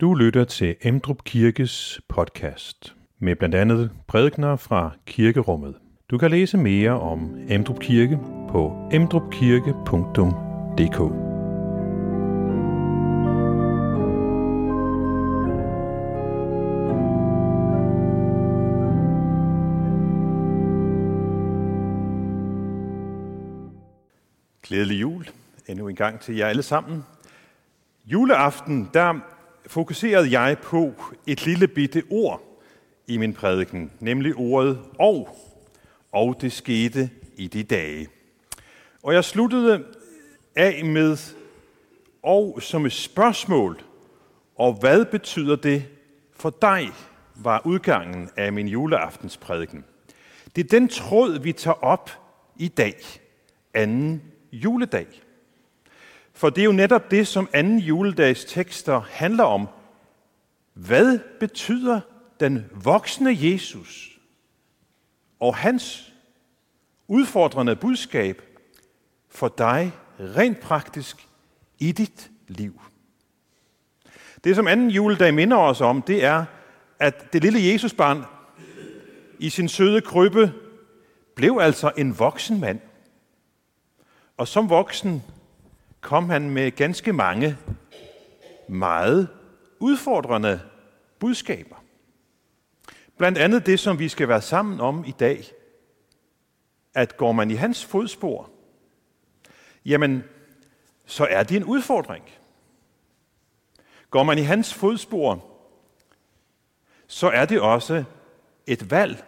Du 0.00 0.14
lytter 0.14 0.44
til 0.44 0.76
Emdrup 0.82 1.24
Kirkes 1.24 2.00
podcast 2.08 2.96
med 3.18 3.36
blandt 3.36 3.54
andet 3.54 3.90
prædikner 4.06 4.56
fra 4.56 4.90
kirkerummet. 5.06 5.74
Du 6.10 6.18
kan 6.18 6.30
læse 6.30 6.58
mere 6.58 7.00
om 7.00 7.36
Emdrup 7.48 7.80
Kirke 7.80 8.18
på 8.48 8.88
emdrupkirke.dk. 8.92 10.98
Glædelig 24.62 25.00
jul 25.00 25.28
endnu 25.68 25.88
en 25.88 25.96
gang 25.96 26.20
til 26.20 26.36
jer 26.36 26.46
alle 26.46 26.62
sammen. 26.62 27.04
Juleaften, 28.06 28.90
der 28.94 29.35
fokuserede 29.66 30.40
jeg 30.40 30.58
på 30.58 30.94
et 31.26 31.46
lille 31.46 31.68
bitte 31.68 32.02
ord 32.10 32.42
i 33.06 33.16
min 33.16 33.34
prædiken, 33.34 33.92
nemlig 34.00 34.34
ordet 34.34 34.80
og. 34.98 35.28
Og 36.12 36.36
det 36.40 36.52
skete 36.52 37.10
i 37.36 37.46
de 37.46 37.62
dage. 37.62 38.08
Og 39.02 39.14
jeg 39.14 39.24
sluttede 39.24 39.84
af 40.56 40.84
med 40.84 41.16
og 42.22 42.62
som 42.62 42.86
et 42.86 42.92
spørgsmål. 42.92 43.82
Og 44.56 44.72
hvad 44.72 45.04
betyder 45.04 45.56
det 45.56 45.84
for 46.32 46.56
dig, 46.62 46.88
var 47.34 47.62
udgangen 47.64 48.30
af 48.36 48.52
min 48.52 48.68
juleaftens 48.68 49.36
prædiken. 49.36 49.84
Det 50.56 50.64
er 50.64 50.68
den 50.68 50.88
tråd, 50.88 51.38
vi 51.38 51.52
tager 51.52 51.84
op 51.84 52.10
i 52.56 52.68
dag, 52.68 52.96
anden 53.74 54.22
juledag. 54.52 55.06
For 56.36 56.50
det 56.50 56.60
er 56.60 56.64
jo 56.64 56.72
netop 56.72 57.10
det, 57.10 57.26
som 57.26 57.48
anden 57.52 57.78
juledags 57.78 58.44
tekster 58.44 59.00
handler 59.00 59.44
om. 59.44 59.68
Hvad 60.74 61.18
betyder 61.40 62.00
den 62.40 62.64
voksne 62.74 63.36
Jesus 63.40 64.18
og 65.40 65.56
hans 65.56 66.12
udfordrende 67.08 67.76
budskab 67.76 68.42
for 69.28 69.48
dig 69.58 69.92
rent 70.20 70.60
praktisk 70.60 71.28
i 71.78 71.92
dit 71.92 72.30
liv? 72.48 72.80
Det, 74.44 74.56
som 74.56 74.66
anden 74.66 74.90
juledag 74.90 75.34
minder 75.34 75.56
os 75.56 75.80
om, 75.80 76.02
det 76.02 76.24
er, 76.24 76.44
at 76.98 77.32
det 77.32 77.42
lille 77.42 77.72
Jesusbarn 77.72 78.24
i 79.38 79.50
sin 79.50 79.68
søde 79.68 80.00
krybbe 80.00 80.52
blev 81.34 81.58
altså 81.60 81.92
en 81.96 82.18
voksen 82.18 82.60
mand. 82.60 82.80
Og 84.36 84.48
som 84.48 84.70
voksen 84.70 85.22
kom 86.06 86.30
han 86.30 86.50
med 86.50 86.70
ganske 86.70 87.12
mange 87.12 87.58
meget 88.68 89.28
udfordrende 89.80 90.60
budskaber. 91.18 91.76
Blandt 93.16 93.38
andet 93.38 93.66
det, 93.66 93.80
som 93.80 93.98
vi 93.98 94.08
skal 94.08 94.28
være 94.28 94.42
sammen 94.42 94.80
om 94.80 95.04
i 95.04 95.10
dag, 95.10 95.44
at 96.94 97.16
går 97.16 97.32
man 97.32 97.50
i 97.50 97.54
hans 97.54 97.84
fodspor, 97.84 98.50
jamen, 99.84 100.24
så 101.06 101.26
er 101.30 101.42
det 101.42 101.56
en 101.56 101.64
udfordring. 101.64 102.24
Går 104.10 104.22
man 104.22 104.38
i 104.38 104.42
hans 104.42 104.74
fodspor, 104.74 105.46
så 107.06 107.30
er 107.30 107.44
det 107.44 107.60
også 107.60 108.04
et 108.66 108.90
valg, 108.90 109.24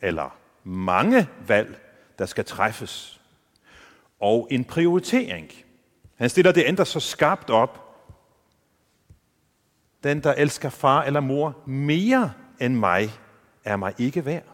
eller 0.00 0.36
mange 0.64 1.28
valg, 1.46 1.80
der 2.18 2.26
skal 2.26 2.44
træffes, 2.44 3.20
og 4.20 4.48
en 4.50 4.64
prioritering– 4.64 5.52
han 6.18 6.30
stiller 6.30 6.52
det 6.52 6.64
ændrer 6.66 6.84
så 6.84 7.00
skarpt 7.00 7.50
op. 7.50 7.84
Den, 10.04 10.22
der 10.22 10.34
elsker 10.34 10.68
far 10.70 11.02
eller 11.02 11.20
mor 11.20 11.56
mere 11.66 12.32
end 12.60 12.74
mig, 12.74 13.10
er 13.64 13.76
mig 13.76 13.94
ikke 13.98 14.24
værd. 14.24 14.44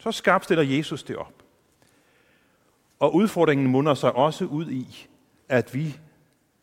Så 0.00 0.12
skarpt 0.12 0.44
stiller 0.44 0.64
Jesus 0.64 1.02
det 1.02 1.16
op. 1.16 1.32
Og 2.98 3.14
udfordringen 3.14 3.66
munder 3.66 3.94
sig 3.94 4.12
også 4.12 4.44
ud 4.44 4.70
i, 4.70 5.08
at 5.48 5.74
vi 5.74 5.98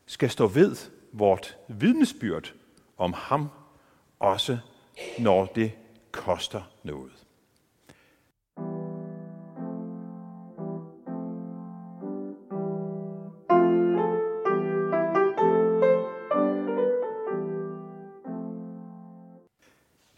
skal 0.05 0.29
stå 0.29 0.47
ved 0.47 0.75
vort 1.11 1.57
vidnesbyrd 1.67 2.53
om 2.97 3.13
ham, 3.13 3.49
også 4.19 4.57
når 5.19 5.45
det 5.45 5.71
koster 6.11 6.61
noget. 6.83 7.16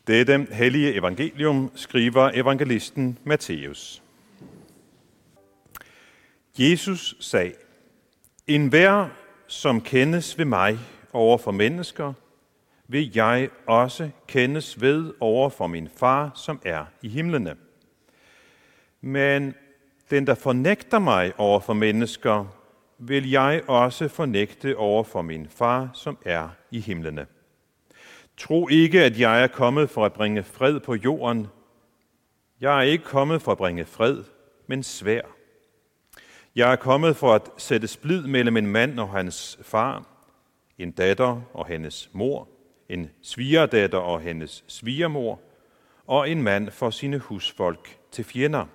Dette 0.09 0.47
hellige 0.51 0.93
evangelium 0.93 1.71
skriver 1.75 2.31
evangelisten 2.33 3.17
Matthæus. 3.23 4.03
Jesus 6.59 7.15
sagde, 7.19 7.53
En 8.47 8.67
hver, 8.67 9.07
som 9.47 9.81
kendes 9.81 10.37
ved 10.37 10.45
mig 10.45 10.79
over 11.13 11.37
for 11.37 11.51
mennesker, 11.51 12.13
vil 12.87 13.11
jeg 13.15 13.49
også 13.67 14.09
kendes 14.27 14.81
ved 14.81 15.13
over 15.19 15.49
for 15.49 15.67
min 15.67 15.89
far, 15.97 16.31
som 16.35 16.61
er 16.65 16.85
i 17.01 17.09
himlene. 17.09 17.55
Men 19.01 19.53
den, 20.09 20.27
der 20.27 20.35
fornægter 20.35 20.99
mig 20.99 21.33
over 21.37 21.59
for 21.59 21.73
mennesker, 21.73 22.45
vil 22.97 23.29
jeg 23.29 23.61
også 23.67 24.07
fornægte 24.07 24.77
over 24.77 25.03
for 25.03 25.21
min 25.21 25.47
far, 25.49 25.89
som 25.93 26.17
er 26.25 26.49
i 26.71 26.79
himlene. 26.79 27.25
Tro 28.39 28.67
ikke, 28.67 29.03
at 29.03 29.19
jeg 29.19 29.43
er 29.43 29.47
kommet 29.47 29.89
for 29.89 30.05
at 30.05 30.13
bringe 30.13 30.43
fred 30.43 30.79
på 30.79 30.95
jorden. 30.95 31.47
Jeg 32.61 32.77
er 32.77 32.81
ikke 32.81 33.03
kommet 33.03 33.41
for 33.41 33.51
at 33.51 33.57
bringe 33.57 33.85
fred, 33.85 34.23
men 34.67 34.83
svær. 34.83 35.21
Jeg 36.55 36.71
er 36.71 36.75
kommet 36.75 37.15
for 37.15 37.33
at 37.33 37.49
sætte 37.57 37.87
splid 37.87 38.27
mellem 38.27 38.57
en 38.57 38.67
mand 38.67 38.99
og 38.99 39.09
hans 39.09 39.59
far, 39.61 40.05
en 40.77 40.91
datter 40.91 41.41
og 41.53 41.67
hendes 41.67 42.09
mor, 42.13 42.47
en 42.89 43.09
svigerdatter 43.21 43.97
og 43.97 44.21
hendes 44.21 44.63
svigermor, 44.67 45.39
og 46.07 46.29
en 46.29 46.43
mand 46.43 46.71
for 46.71 46.89
sine 46.89 47.17
husfolk 47.17 47.97
til 48.11 48.23
fjender. 48.23 48.65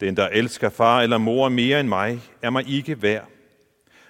Den, 0.00 0.16
der 0.16 0.28
elsker 0.28 0.68
far 0.68 1.02
eller 1.02 1.18
mor 1.18 1.48
mere 1.48 1.80
end 1.80 1.88
mig, 1.88 2.20
er 2.42 2.50
mig 2.50 2.68
ikke 2.68 3.02
værd. 3.02 3.28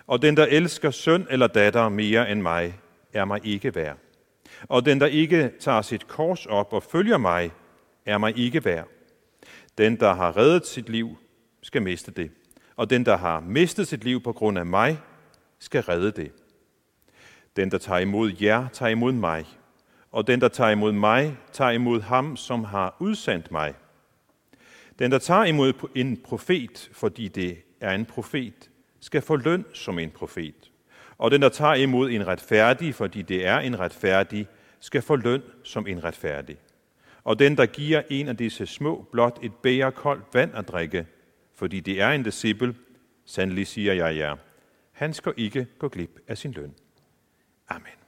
Og 0.06 0.22
den, 0.22 0.36
der 0.36 0.46
elsker 0.46 0.90
søn 0.90 1.26
eller 1.30 1.46
datter 1.46 1.88
mere 1.88 2.30
end 2.30 2.42
mig, 2.42 2.80
er 3.12 3.24
mig 3.24 3.40
ikke 3.46 3.74
værd. 3.74 3.96
Og 4.69 4.84
den, 4.84 5.00
der 5.00 5.06
ikke 5.06 5.50
tager 5.60 5.82
sit 5.82 6.09
kors 6.09 6.47
op 6.47 6.72
og 6.72 6.82
følger 6.82 7.19
mig, 7.19 7.50
er 8.06 8.19
mig 8.19 8.38
ikke 8.38 8.65
værd. 8.65 8.88
Den, 9.78 10.00
der 10.00 10.15
har 10.15 10.37
reddet 10.37 10.66
sit 10.66 10.88
liv, 10.88 11.16
skal 11.62 11.82
miste 11.82 12.10
det. 12.10 12.31
Og 12.76 12.91
den, 12.91 13.06
der 13.06 13.16
har 13.16 13.41
mistet 13.41 13.88
sit 13.88 14.04
liv 14.04 14.22
på 14.22 14.32
grund 14.32 14.59
af 14.59 14.66
mig, 14.66 14.99
skal 15.59 15.82
redde 15.82 16.10
det. 16.10 16.32
Den, 17.56 17.70
der 17.70 17.78
tager 17.78 18.00
imod 18.00 18.32
jer, 18.41 18.69
tager 18.69 18.91
imod 18.91 19.12
mig. 19.12 19.47
Og 20.12 20.26
den, 20.26 20.41
der 20.41 20.49
tager 20.49 20.70
imod 20.70 20.93
mig, 20.93 21.37
tager 21.53 21.70
imod 21.70 22.00
ham, 22.00 22.37
som 22.37 22.65
har 22.65 22.97
udsendt 22.99 23.50
mig. 23.50 23.75
Den, 24.99 25.12
der 25.12 25.19
tager 25.19 25.44
imod 25.44 25.72
en 25.94 26.16
profet, 26.16 26.91
fordi 26.93 27.28
det 27.28 27.59
er 27.81 27.94
en 27.94 28.06
profet, 28.06 28.70
skal 29.00 29.22
få 29.22 29.37
løn 29.37 29.65
som 29.72 29.99
en 29.99 30.10
profet. 30.10 30.69
Og 31.20 31.31
den, 31.31 31.42
der 31.42 31.48
tager 31.48 31.75
imod 31.75 32.10
en 32.10 32.26
retfærdig, 32.26 32.94
fordi 32.94 33.22
det 33.22 33.47
er 33.47 33.58
en 33.58 33.78
retfærdig, 33.78 34.47
skal 34.81 35.03
få 35.03 35.16
løn 35.16 35.42
som 35.64 35.86
en 35.86 36.04
retfærdig. 36.04 36.56
Og 37.25 37.38
den, 37.38 37.56
der 37.56 37.66
giver 37.66 38.03
en 38.10 38.28
af 38.28 38.36
disse 38.36 38.66
små 38.66 39.06
blot 39.12 39.38
et 39.42 39.54
bæger 39.54 39.91
koldt 39.91 40.25
vand 40.32 40.54
at 40.54 40.69
drikke, 40.69 41.06
fordi 41.54 41.81
det 41.81 42.00
er 42.00 42.10
en 42.10 42.22
disciple, 42.22 42.75
sandelig 43.25 43.66
siger 43.66 43.92
jeg 43.92 44.16
jer, 44.16 44.36
han 44.92 45.14
skal 45.14 45.32
ikke 45.36 45.66
gå 45.78 45.88
glip 45.88 46.19
af 46.28 46.38
sin 46.38 46.53
løn. 46.53 46.75
Amen. 47.69 48.00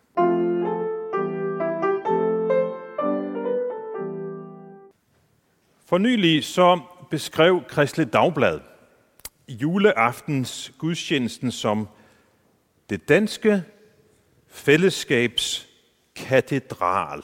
For 5.87 5.99
nylig 5.99 6.45
så 6.45 6.81
beskrev 7.11 7.63
Kristelig 7.69 8.13
Dagblad 8.13 8.61
juleaftens 9.49 10.73
gudstjenesten 10.79 11.51
som 11.51 11.89
det 12.93 13.09
danske 13.09 13.65
fællesskabs 14.49 15.69
katedral. 16.15 17.23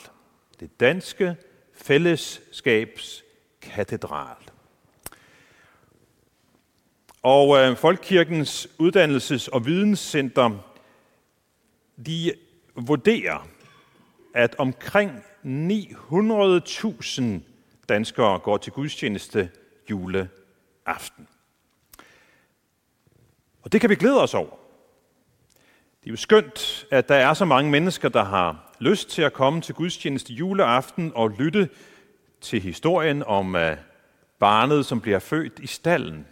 Det 0.61 0.81
danske 0.81 1.37
fællesskabs 1.75 3.25
katedral. 3.61 4.37
Og 7.23 7.57
øh, 7.59 7.77
Folkekirkens 7.77 8.69
Uddannelses- 8.83 9.49
og 9.53 9.67
Videnscenter, 9.67 10.51
de 12.07 12.33
vurderer, 12.75 13.49
at 14.35 14.55
omkring 14.59 15.11
900.000 15.45 17.25
danskere 17.89 18.39
går 18.39 18.57
til 18.57 18.73
gudstjeneste 18.73 19.51
juleaften. 19.91 21.29
Og 23.63 23.73
det 23.73 23.81
kan 23.81 23.91
vi 23.91 23.95
glæde 23.95 24.23
os 24.23 24.35
over. 24.35 24.68
Det 26.09 26.13
er 26.13 26.17
jo 26.17 26.21
skønt, 26.21 26.87
at 26.91 27.09
der 27.09 27.15
er 27.15 27.35
så 27.35 27.45
mange 27.45 27.71
mennesker, 27.71 28.09
der 28.09 28.25
har 28.25 28.75
lyst 28.79 29.11
til 29.11 29.23
at 29.23 29.33
komme 29.33 29.61
til 29.61 29.75
gudstjeneste 29.75 30.33
juleaften 30.33 31.13
og 31.15 31.31
lytte 31.31 31.69
til 32.41 32.61
historien 32.61 33.23
om 33.23 33.55
uh, 33.55 33.63
barnet, 34.39 34.87
som 34.87 35.01
bliver 35.01 35.19
født 35.19 35.59
i 35.59 35.67
stallen. 35.67 36.27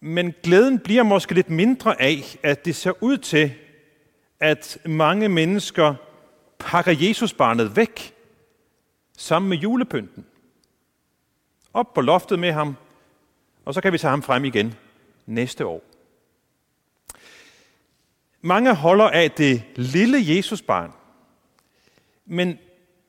Men 0.00 0.34
glæden 0.42 0.78
bliver 0.78 1.02
måske 1.02 1.34
lidt 1.34 1.50
mindre 1.50 2.00
af, 2.02 2.38
at 2.42 2.64
det 2.64 2.76
ser 2.76 3.02
ud 3.02 3.18
til, 3.18 3.52
at 4.40 4.78
mange 4.84 5.28
mennesker 5.28 5.94
pakker 6.58 6.92
Jesusbarnet 6.92 7.76
væk 7.76 8.14
sammen 9.16 9.48
med 9.48 9.58
julepynten. 9.58 10.26
Op 11.74 11.94
på 11.94 12.00
loftet 12.00 12.38
med 12.38 12.52
ham, 12.52 12.76
og 13.64 13.74
så 13.74 13.80
kan 13.80 13.92
vi 13.92 13.98
tage 13.98 14.10
ham 14.10 14.22
frem 14.22 14.44
igen 14.44 14.74
næste 15.26 15.66
år. 15.66 15.89
Mange 18.42 18.74
holder 18.74 19.10
af 19.10 19.30
det 19.30 19.62
lille 19.76 20.18
Jesusbarn, 20.36 20.92
men 22.26 22.58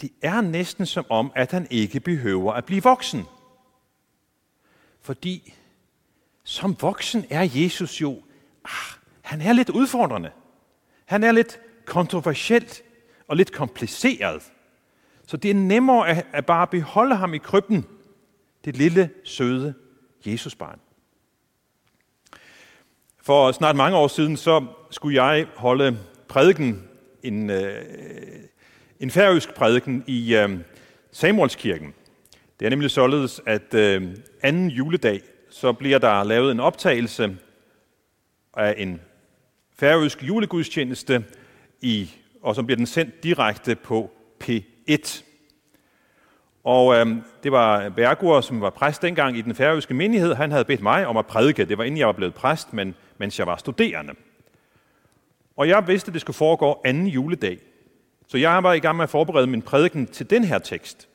det 0.02 0.10
er 0.22 0.42
næsten 0.42 0.86
som 0.86 1.06
om, 1.10 1.32
at 1.36 1.52
han 1.52 1.68
ikke 1.70 2.00
behøver 2.00 2.54
at 2.54 2.66
blive 2.66 2.84
voksen. 2.84 3.24
Fordi 5.02 5.54
som 6.44 6.76
voksen 6.82 7.26
er 7.30 7.50
Jesus 7.54 8.02
jo, 8.02 8.22
ah, 8.66 8.98
han 9.22 9.42
er 9.42 9.54
lidt 9.54 9.70
udfordrende. 9.70 10.32
Han 11.06 11.24
er 11.24 11.32
lidt 11.32 11.60
kontroversielt 11.86 12.84
og 13.28 13.38
lidt 13.38 13.52
kompliceret. 13.52 14.52
Så 15.28 15.38
det 15.38 15.52
er 15.52 15.56
nemmere 15.56 16.08
at, 16.08 16.26
at 16.34 16.46
bare 16.46 16.68
beholde 16.68 17.16
ham 17.16 17.34
i 17.34 17.38
krybben, 17.38 17.86
det 18.66 18.78
lille, 18.78 19.10
søde 19.24 19.74
Jesusbarn. 20.26 20.80
For 23.32 23.52
snart 23.52 23.76
mange 23.76 23.98
år 23.98 24.08
siden, 24.08 24.38
så 24.38 24.66
skulle 24.90 25.24
jeg 25.24 25.46
holde 25.56 25.98
prædiken, 26.28 26.84
en, 27.24 27.50
øh, 27.50 27.74
en 29.00 29.12
færøsk 29.12 29.54
prædiken 29.54 30.04
i 30.08 30.36
øh, 30.36 30.50
Samuelskirken. 31.12 31.94
Det 32.60 32.66
er 32.66 32.70
nemlig 32.70 32.92
således, 32.92 33.42
at 33.46 33.74
øh, 33.74 34.08
anden 34.42 34.70
juledag, 34.70 35.22
så 35.50 35.74
bliver 35.74 35.98
der 35.98 36.24
lavet 36.24 36.52
en 36.52 36.60
optagelse 36.60 37.38
af 38.58 38.76
en 38.78 39.02
færøsk 39.80 40.24
julegudstjeneste, 40.24 41.24
i, 41.82 42.12
og 42.42 42.56
som 42.56 42.66
bliver 42.66 42.78
den 42.78 42.86
sendt 42.86 43.24
direkte 43.24 43.76
på 43.76 44.12
P1. 44.44 45.24
Og 46.64 46.96
øh, 46.96 47.16
det 47.44 47.52
var 47.52 47.90
Bergur, 47.90 48.42
som 48.42 48.62
var 48.62 48.70
præst 48.70 49.02
dengang 49.02 49.38
i 49.38 49.42
den 49.42 49.56
færøske 49.56 49.94
menighed. 49.94 50.34
Han 50.34 50.52
havde 50.52 50.66
bedt 50.66 50.82
mig 50.82 51.08
om 51.08 51.18
at 51.18 51.28
prædike. 51.28 51.66
Det 51.66 51.78
var 51.78 51.84
inden 51.84 51.98
jeg 51.98 52.08
var 52.08 52.14
blevet 52.14 52.34
præst, 52.34 52.74
men 52.74 52.96
mens 53.22 53.40
jeg 53.40 53.48
var 53.48 53.58
studerende. 53.58 54.14
Og 55.58 55.68
jeg 55.68 55.88
vidste, 55.88 56.10
at 56.10 56.14
det 56.14 56.22
skulle 56.22 56.38
foregå 56.38 56.82
anden 56.86 57.08
juledag. 57.08 57.58
Så 58.28 58.38
jeg 58.38 58.64
var 58.64 58.74
i 58.74 58.80
gang 58.80 58.96
med 58.98 59.04
at 59.04 59.10
forberede 59.10 59.48
min 59.48 59.62
prædiken 59.62 60.08
til 60.08 60.30
den 60.30 60.44
her 60.44 60.60
tekst. 60.60 61.08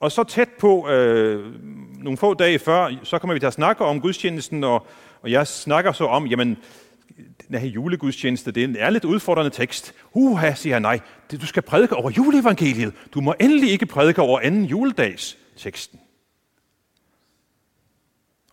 Og 0.00 0.12
så 0.12 0.24
tæt 0.24 0.48
på, 0.48 0.88
øh, 0.88 1.54
nogle 2.02 2.16
få 2.16 2.34
dage 2.34 2.58
før, 2.58 2.90
så 3.02 3.18
kommer 3.18 3.34
vi 3.34 3.40
til 3.40 3.46
at 3.46 3.52
snakke 3.52 3.84
om 3.84 4.00
gudstjenesten, 4.00 4.64
og, 4.64 4.86
og 5.22 5.30
jeg 5.30 5.46
snakker 5.46 5.92
så 5.92 6.04
om, 6.04 6.26
jamen, 6.26 6.58
den 7.48 7.58
her 7.58 7.68
julegudstjeneste, 7.68 8.52
det 8.52 8.80
er 8.80 8.86
en 8.86 8.92
lidt 8.92 9.04
udfordrende 9.04 9.50
tekst. 9.50 9.94
Uha, 10.12 10.54
siger 10.54 10.74
jeg, 10.74 10.80
nej, 10.80 11.00
det, 11.30 11.40
du 11.40 11.46
skal 11.46 11.62
prædike 11.62 11.96
over 11.96 12.10
juleevangeliet. 12.10 12.94
Du 13.14 13.20
må 13.20 13.34
endelig 13.40 13.70
ikke 13.70 13.86
prædike 13.86 14.22
over 14.22 14.40
anden 14.40 14.64
juledags 14.64 15.38
teksten. 15.56 16.00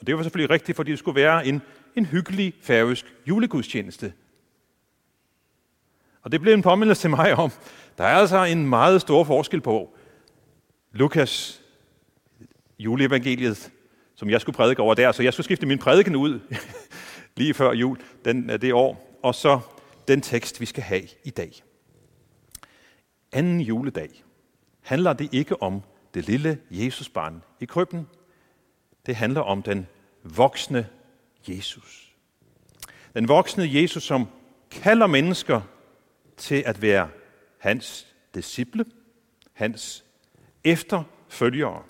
Og 0.03 0.07
det 0.07 0.17
var 0.17 0.23
selvfølgelig 0.23 0.49
rigtigt, 0.49 0.75
fordi 0.75 0.91
det 0.91 0.99
skulle 0.99 1.21
være 1.21 1.47
en, 1.47 1.61
en 1.95 2.05
hyggelig 2.05 2.53
færøsk 2.61 3.05
julegudstjeneste. 3.27 4.13
Og 6.21 6.31
det 6.31 6.41
blev 6.41 6.53
en 6.53 6.61
påmindelse 6.61 7.01
til 7.01 7.09
mig 7.09 7.35
om, 7.35 7.51
der 7.97 8.03
er 8.03 8.15
altså 8.15 8.43
en 8.43 8.69
meget 8.69 9.01
stor 9.01 9.23
forskel 9.23 9.61
på 9.61 9.95
Lukas 10.91 11.61
juleevangeliet, 12.79 13.71
som 14.15 14.29
jeg 14.29 14.41
skulle 14.41 14.55
prædike 14.55 14.81
over 14.81 14.93
der, 14.93 15.11
så 15.11 15.23
jeg 15.23 15.33
skulle 15.33 15.45
skifte 15.45 15.65
min 15.65 15.79
prædiken 15.79 16.15
ud 16.15 16.39
lige 17.37 17.53
før 17.53 17.71
jul 17.71 17.97
den, 18.25 18.49
øh, 18.49 18.61
det 18.61 18.73
år, 18.73 19.19
og 19.23 19.35
så 19.35 19.59
den 20.07 20.21
tekst, 20.21 20.61
vi 20.61 20.65
skal 20.65 20.83
have 20.83 21.07
i 21.23 21.29
dag. 21.29 21.51
Anden 23.31 23.61
juledag 23.61 24.23
handler 24.81 25.13
det 25.13 25.33
ikke 25.33 25.61
om 25.61 25.81
det 26.13 26.27
lille 26.27 26.59
Jesusbarn 26.71 27.43
i 27.59 27.65
krybben. 27.65 28.07
Det 29.05 29.15
handler 29.15 29.41
om 29.41 29.61
den 29.61 29.87
voksne 30.23 30.89
Jesus. 31.47 32.15
Den 33.13 33.27
voksne 33.27 33.73
Jesus, 33.73 34.03
som 34.03 34.27
kalder 34.71 35.07
mennesker 35.07 35.61
til 36.37 36.63
at 36.65 36.81
være 36.81 37.09
hans 37.59 38.07
disciple, 38.35 38.85
hans 39.53 40.05
efterfølgere. 40.63 41.83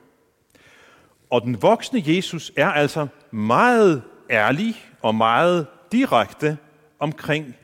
Og 1.29 1.41
den 1.41 1.61
voksne 1.61 2.03
Jesus 2.05 2.51
er 2.57 2.67
altså 2.67 3.07
meget 3.31 4.03
ærlig 4.29 4.75
og 5.01 5.15
meget 5.15 5.67
direkte 5.91 6.57
omkring 6.99 7.55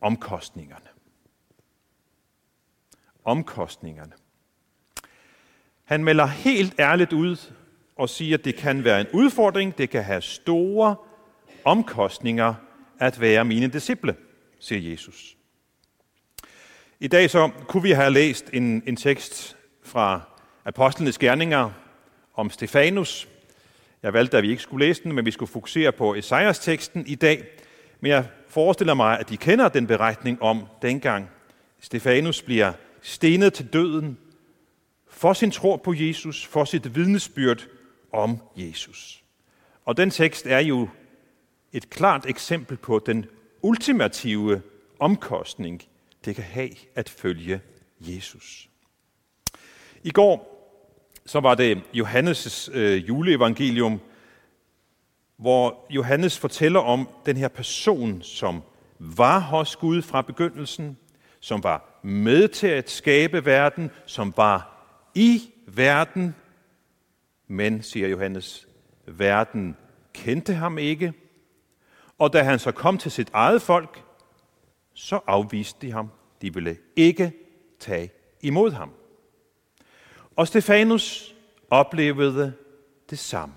omkostningerne. 0.00 0.86
Omkostningerne. 3.24 4.12
Han 5.84 6.04
melder 6.04 6.26
helt 6.26 6.74
ærligt 6.78 7.12
ud 7.12 7.52
og 7.96 8.08
siger, 8.08 8.38
at 8.38 8.44
det 8.44 8.56
kan 8.56 8.84
være 8.84 9.00
en 9.00 9.06
udfordring, 9.12 9.78
det 9.78 9.90
kan 9.90 10.04
have 10.04 10.22
store 10.22 10.96
omkostninger 11.64 12.54
at 12.98 13.20
være 13.20 13.44
mine 13.44 13.68
disciple, 13.68 14.16
siger 14.60 14.90
Jesus. 14.90 15.36
I 17.00 17.08
dag 17.08 17.30
så 17.30 17.50
kunne 17.68 17.82
vi 17.82 17.90
have 17.90 18.12
læst 18.12 18.50
en, 18.52 18.82
en 18.86 18.96
tekst 18.96 19.56
fra 19.82 20.20
Apostlenes 20.64 21.18
Gerninger 21.18 21.70
om 22.34 22.50
Stefanus. 22.50 23.28
Jeg 24.02 24.12
valgte, 24.12 24.36
at 24.36 24.42
vi 24.42 24.50
ikke 24.50 24.62
skulle 24.62 24.86
læse 24.86 25.02
den, 25.02 25.12
men 25.12 25.26
vi 25.26 25.30
skulle 25.30 25.52
fokusere 25.52 25.92
på 25.92 26.14
Esajas 26.14 26.58
teksten 26.58 27.06
i 27.06 27.14
dag. 27.14 27.44
Men 28.00 28.10
jeg 28.10 28.26
forestiller 28.48 28.94
mig, 28.94 29.20
at 29.20 29.28
de 29.28 29.36
kender 29.36 29.68
den 29.68 29.86
beretning 29.86 30.42
om 30.42 30.66
dengang 30.82 31.28
Stefanus 31.80 32.42
bliver 32.42 32.72
stenet 33.02 33.52
til 33.52 33.72
døden 33.72 34.18
for 35.08 35.32
sin 35.32 35.50
tro 35.50 35.76
på 35.76 35.94
Jesus, 35.94 36.46
for 36.46 36.64
sit 36.64 36.94
vidnesbyrd 36.94 37.66
om 38.16 38.38
Jesus. 38.56 39.22
Og 39.84 39.96
den 39.96 40.10
tekst 40.10 40.46
er 40.46 40.58
jo 40.58 40.88
et 41.72 41.90
klart 41.90 42.26
eksempel 42.26 42.76
på 42.76 43.02
den 43.06 43.26
ultimative 43.62 44.62
omkostning, 44.98 45.82
det 46.24 46.34
kan 46.34 46.44
have 46.44 46.70
at 46.94 47.08
følge 47.08 47.60
Jesus. 48.00 48.68
I 50.02 50.10
går 50.10 50.56
så 51.26 51.40
var 51.40 51.54
det 51.54 51.82
Johannes' 51.94 52.70
øh, 52.72 53.08
juleevangelium, 53.08 54.00
hvor 55.36 55.86
Johannes 55.90 56.38
fortæller 56.38 56.80
om 56.80 57.08
den 57.26 57.36
her 57.36 57.48
person, 57.48 58.22
som 58.22 58.62
var 58.98 59.38
hos 59.38 59.76
Gud 59.76 60.02
fra 60.02 60.22
begyndelsen, 60.22 60.98
som 61.40 61.62
var 61.62 62.00
med 62.02 62.48
til 62.48 62.66
at 62.66 62.90
skabe 62.90 63.44
verden, 63.44 63.90
som 64.06 64.34
var 64.36 64.86
i 65.14 65.42
verden, 65.66 66.34
men, 67.46 67.82
siger 67.82 68.08
Johannes, 68.08 68.68
verden 69.06 69.76
kendte 70.14 70.54
ham 70.54 70.78
ikke, 70.78 71.12
og 72.18 72.32
da 72.32 72.42
han 72.42 72.58
så 72.58 72.72
kom 72.72 72.98
til 72.98 73.10
sit 73.10 73.30
eget 73.32 73.62
folk, 73.62 74.02
så 74.94 75.20
afviste 75.26 75.86
de 75.86 75.92
ham. 75.92 76.10
De 76.42 76.54
ville 76.54 76.76
ikke 76.96 77.32
tage 77.80 78.10
imod 78.42 78.70
ham. 78.70 78.90
Og 80.36 80.48
Stefanus 80.48 81.34
oplevede 81.70 82.52
det 83.10 83.18
samme. 83.18 83.54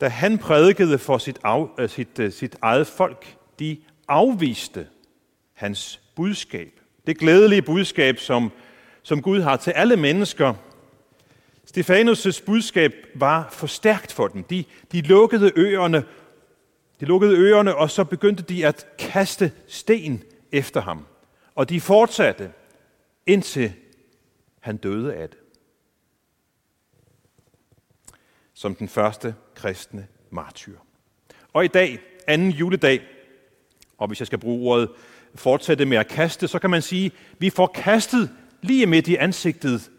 Da 0.00 0.08
han 0.08 0.38
prædikede 0.38 0.98
for 0.98 1.18
sit, 1.18 1.38
af, 1.44 1.66
øh, 1.78 1.88
sit, 1.88 2.18
øh, 2.18 2.32
sit 2.32 2.56
eget 2.62 2.86
folk, 2.86 3.36
de 3.58 3.78
afviste 4.08 4.88
hans 5.52 6.00
budskab. 6.16 6.80
Det 7.06 7.18
glædelige 7.18 7.62
budskab, 7.62 8.18
som, 8.18 8.52
som 9.02 9.22
Gud 9.22 9.40
har 9.40 9.56
til 9.56 9.70
alle 9.70 9.96
mennesker. 9.96 10.54
Stefanus' 11.76 12.44
budskab 12.44 12.92
var 13.14 13.48
for 13.50 13.66
stærkt 13.66 14.12
for 14.12 14.28
dem. 14.28 14.44
De, 14.44 14.64
de 14.92 15.00
lukkede 15.00 15.52
øerne, 15.56 16.04
de 17.00 17.04
lukkede 17.04 17.36
øerne, 17.36 17.74
og 17.74 17.90
så 17.90 18.04
begyndte 18.04 18.42
de 18.42 18.66
at 18.66 18.86
kaste 18.98 19.52
sten 19.66 20.22
efter 20.52 20.80
ham. 20.80 21.06
Og 21.54 21.68
de 21.68 21.80
fortsatte, 21.80 22.52
indtil 23.26 23.72
han 24.60 24.76
døde 24.76 25.14
af 25.14 25.28
det. 25.28 25.38
Som 28.54 28.74
den 28.74 28.88
første 28.88 29.34
kristne 29.54 30.06
martyr. 30.30 30.78
Og 31.52 31.64
i 31.64 31.68
dag, 31.68 31.98
anden 32.26 32.50
juledag, 32.50 33.00
og 33.98 34.08
hvis 34.08 34.20
jeg 34.20 34.26
skal 34.26 34.38
bruge 34.38 34.70
ordet 34.70 34.90
fortsætte 35.34 35.84
med 35.84 35.98
at 35.98 36.08
kaste, 36.08 36.48
så 36.48 36.58
kan 36.58 36.70
man 36.70 36.82
sige, 36.82 37.12
vi 37.38 37.50
får 37.50 37.66
kastet 37.66 38.30
lige 38.62 38.86
midt 38.86 39.08
i 39.08 39.16
ansigtet 39.16 39.90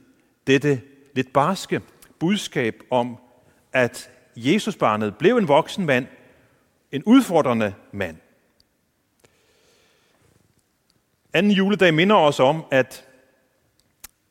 dette 0.47 0.81
lidt 1.17 1.33
barske 1.33 1.81
budskab 2.19 2.83
om, 2.91 3.17
at 3.73 4.09
Jesusbarnet 4.35 5.17
blev 5.17 5.37
en 5.37 5.47
voksen 5.47 5.85
mand, 5.85 6.07
en 6.91 7.03
udfordrende 7.03 7.73
mand. 7.91 8.17
Anden 11.33 11.51
juledag 11.51 11.93
minder 11.93 12.15
os 12.15 12.39
om, 12.39 12.63
at 12.71 13.07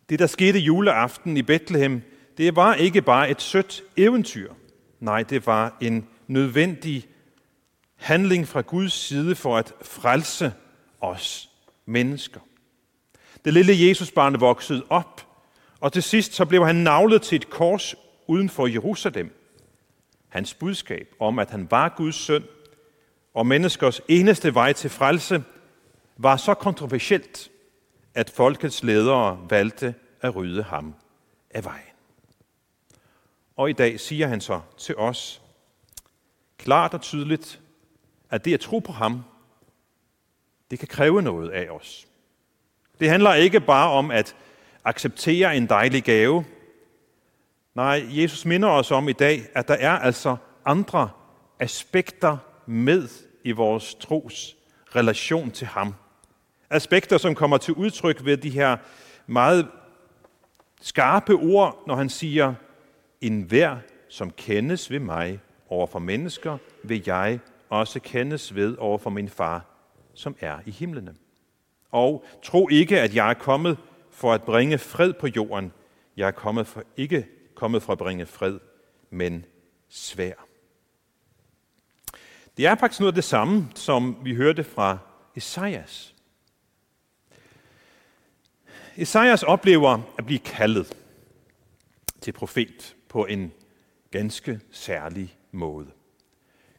det, 0.08 0.18
der 0.18 0.26
skete 0.26 0.58
juleaften 0.58 1.36
i 1.36 1.42
Bethlehem, 1.42 2.02
det 2.36 2.56
var 2.56 2.74
ikke 2.74 3.02
bare 3.02 3.30
et 3.30 3.42
sødt 3.42 3.82
eventyr. 3.96 4.52
Nej, 5.00 5.22
det 5.22 5.46
var 5.46 5.76
en 5.80 6.08
nødvendig 6.26 7.06
handling 7.96 8.48
fra 8.48 8.60
Guds 8.60 8.92
side 8.92 9.34
for 9.34 9.56
at 9.56 9.72
frelse 9.82 10.52
os 11.00 11.50
mennesker. 11.86 12.40
Det 13.44 13.54
lille 13.54 13.88
Jesusbarn 13.88 14.40
voksede 14.40 14.84
op, 14.90 15.25
og 15.80 15.92
til 15.92 16.02
sidst 16.02 16.32
så 16.32 16.44
blev 16.44 16.66
han 16.66 16.76
navlet 16.76 17.22
til 17.22 17.36
et 17.36 17.50
kors 17.50 17.94
uden 18.26 18.48
for 18.48 18.66
Jerusalem. 18.66 19.42
Hans 20.28 20.54
budskab 20.54 21.14
om, 21.20 21.38
at 21.38 21.50
han 21.50 21.70
var 21.70 21.94
Guds 21.96 22.16
søn 22.16 22.44
og 23.34 23.46
menneskers 23.46 24.00
eneste 24.08 24.54
vej 24.54 24.72
til 24.72 24.90
frelse, 24.90 25.44
var 26.16 26.36
så 26.36 26.54
kontroversielt, 26.54 27.50
at 28.14 28.30
folkets 28.30 28.82
ledere 28.82 29.46
valgte 29.50 29.94
at 30.20 30.36
rydde 30.36 30.62
ham 30.62 30.94
af 31.50 31.64
vejen. 31.64 31.82
Og 33.56 33.70
i 33.70 33.72
dag 33.72 34.00
siger 34.00 34.26
han 34.26 34.40
så 34.40 34.60
til 34.78 34.96
os, 34.96 35.42
klart 36.58 36.94
og 36.94 37.00
tydeligt, 37.00 37.60
at 38.30 38.44
det 38.44 38.54
at 38.54 38.60
tro 38.60 38.78
på 38.78 38.92
ham, 38.92 39.24
det 40.70 40.78
kan 40.78 40.88
kræve 40.88 41.22
noget 41.22 41.50
af 41.50 41.68
os. 41.68 42.06
Det 43.00 43.10
handler 43.10 43.34
ikke 43.34 43.60
bare 43.60 43.90
om 43.90 44.10
at 44.10 44.36
acceptere 44.86 45.56
en 45.56 45.66
dejlig 45.66 46.04
gave. 46.04 46.44
Nej, 47.74 48.06
Jesus 48.08 48.44
minder 48.44 48.68
os 48.68 48.90
om 48.90 49.08
i 49.08 49.12
dag, 49.12 49.42
at 49.54 49.68
der 49.68 49.74
er 49.74 49.90
altså 49.90 50.36
andre 50.64 51.10
aspekter 51.60 52.36
med 52.66 53.08
i 53.44 53.52
vores 53.52 53.94
tros 53.94 54.56
relation 54.96 55.50
til 55.50 55.66
ham. 55.66 55.94
Aspekter, 56.70 57.18
som 57.18 57.34
kommer 57.34 57.56
til 57.56 57.74
udtryk 57.74 58.24
ved 58.24 58.36
de 58.36 58.50
her 58.50 58.76
meget 59.26 59.68
skarpe 60.80 61.32
ord, 61.32 61.82
når 61.86 61.94
han 61.94 62.08
siger, 62.08 62.54
en 63.20 63.42
hver, 63.42 63.76
som 64.08 64.30
kendes 64.30 64.90
ved 64.90 64.98
mig 64.98 65.40
over 65.68 65.86
for 65.86 65.98
mennesker, 65.98 66.58
vil 66.84 67.02
jeg 67.06 67.38
også 67.68 68.00
kendes 68.00 68.54
ved 68.54 68.76
over 68.78 68.98
for 68.98 69.10
min 69.10 69.28
far, 69.28 69.64
som 70.14 70.36
er 70.40 70.58
i 70.66 70.70
himlene. 70.70 71.14
Og 71.90 72.24
tro 72.42 72.68
ikke, 72.68 73.00
at 73.00 73.14
jeg 73.14 73.30
er 73.30 73.34
kommet 73.34 73.78
for 74.16 74.32
at 74.32 74.42
bringe 74.42 74.78
fred 74.78 75.12
på 75.12 75.26
jorden. 75.26 75.72
Jeg 76.16 76.26
er 76.26 76.30
kommet 76.30 76.66
for, 76.66 76.82
ikke 76.96 77.26
kommet 77.54 77.82
for 77.82 77.92
at 77.92 77.98
bringe 77.98 78.26
fred, 78.26 78.58
men 79.10 79.44
svær. 79.88 80.32
Det 82.56 82.66
er 82.66 82.74
faktisk 82.74 83.00
noget 83.00 83.12
af 83.12 83.14
det 83.14 83.24
samme, 83.24 83.68
som 83.74 84.16
vi 84.22 84.34
hørte 84.34 84.64
fra 84.64 84.98
Esajas. 85.34 86.14
Esajas 88.96 89.42
oplever 89.42 90.00
at 90.18 90.26
blive 90.26 90.38
kaldet 90.38 90.96
til 92.20 92.32
profet 92.32 92.96
på 93.08 93.26
en 93.26 93.52
ganske 94.10 94.60
særlig 94.70 95.36
måde. 95.52 95.90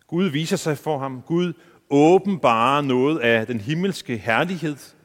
Gud 0.07 0.25
viser 0.25 0.57
sig 0.57 0.77
for 0.77 0.97
ham. 0.97 1.21
Gud 1.21 1.53
åbenbarer 1.89 2.81
noget 2.81 3.19
af 3.19 3.47
den 3.47 3.59
himmelske 3.59 4.17
herlighed. 4.17 4.96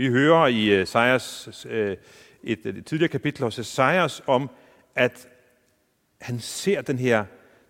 Vi 0.00 0.08
hører 0.08 0.46
i 0.46 0.68
øh, 0.68 0.82
Esajas, 0.82 1.48
øh, 1.70 1.96
et, 2.42 2.58
øh, 2.64 2.76
et 2.76 2.86
tidligere 2.86 3.08
kapitel 3.08 3.44
hos 3.44 3.58
Esajas 3.58 4.22
om, 4.26 4.50
at 4.94 5.28
han 6.20 6.40
ser 6.40 6.82
den 6.82 6.98
her 6.98 7.24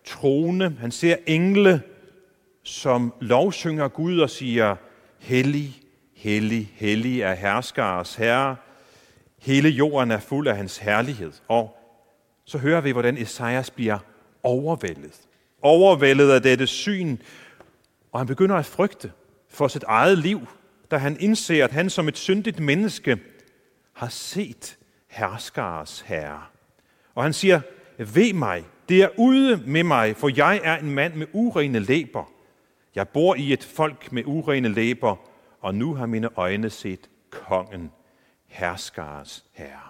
trone, 0.05 0.77
han 0.79 0.91
ser 0.91 1.15
engle, 1.25 1.81
som 2.63 3.13
lovsynger 3.21 3.87
Gud 3.87 4.19
og 4.19 4.29
siger, 4.29 4.75
hellig, 5.19 5.81
hellig, 6.15 6.73
hellig 6.75 7.21
er 7.21 7.33
herskers 7.33 8.15
herre. 8.15 8.55
Hele 9.39 9.69
jorden 9.69 10.11
er 10.11 10.19
fuld 10.19 10.47
af 10.47 10.57
hans 10.57 10.77
herlighed. 10.77 11.31
Og 11.47 11.77
så 12.45 12.57
hører 12.57 12.81
vi, 12.81 12.91
hvordan 12.91 13.17
Esajas 13.17 13.69
bliver 13.69 13.99
overvældet. 14.43 15.21
Overvældet 15.61 16.31
af 16.31 16.41
dette 16.41 16.67
syn, 16.67 17.17
og 18.11 18.19
han 18.19 18.27
begynder 18.27 18.55
at 18.55 18.65
frygte 18.65 19.11
for 19.49 19.67
sit 19.67 19.83
eget 19.83 20.17
liv, 20.17 20.47
da 20.91 20.97
han 20.97 21.17
indser, 21.19 21.63
at 21.63 21.71
han 21.71 21.89
som 21.89 22.07
et 22.07 22.17
syndigt 22.17 22.59
menneske 22.59 23.19
har 23.93 24.09
set 24.09 24.77
herskares 25.07 26.01
herre. 26.01 26.43
Og 27.15 27.23
han 27.23 27.33
siger, 27.33 27.61
ved 27.97 28.33
mig, 28.33 28.65
det 28.89 29.01
er 29.01 29.09
ude 29.17 29.63
med 29.65 29.83
mig, 29.83 30.15
for 30.15 30.31
jeg 30.35 30.61
er 30.63 30.77
en 30.77 30.91
mand 30.91 31.13
med 31.13 31.27
urene 31.33 31.79
læber. 31.79 32.31
Jeg 32.95 33.09
bor 33.09 33.35
i 33.35 33.53
et 33.53 33.63
folk 33.63 34.11
med 34.11 34.23
urene 34.25 34.69
læber, 34.69 35.15
og 35.61 35.75
nu 35.75 35.93
har 35.93 36.05
mine 36.05 36.29
øjne 36.35 36.69
set 36.69 37.09
kongen, 37.29 37.91
herskares 38.47 39.45
herre. 39.51 39.89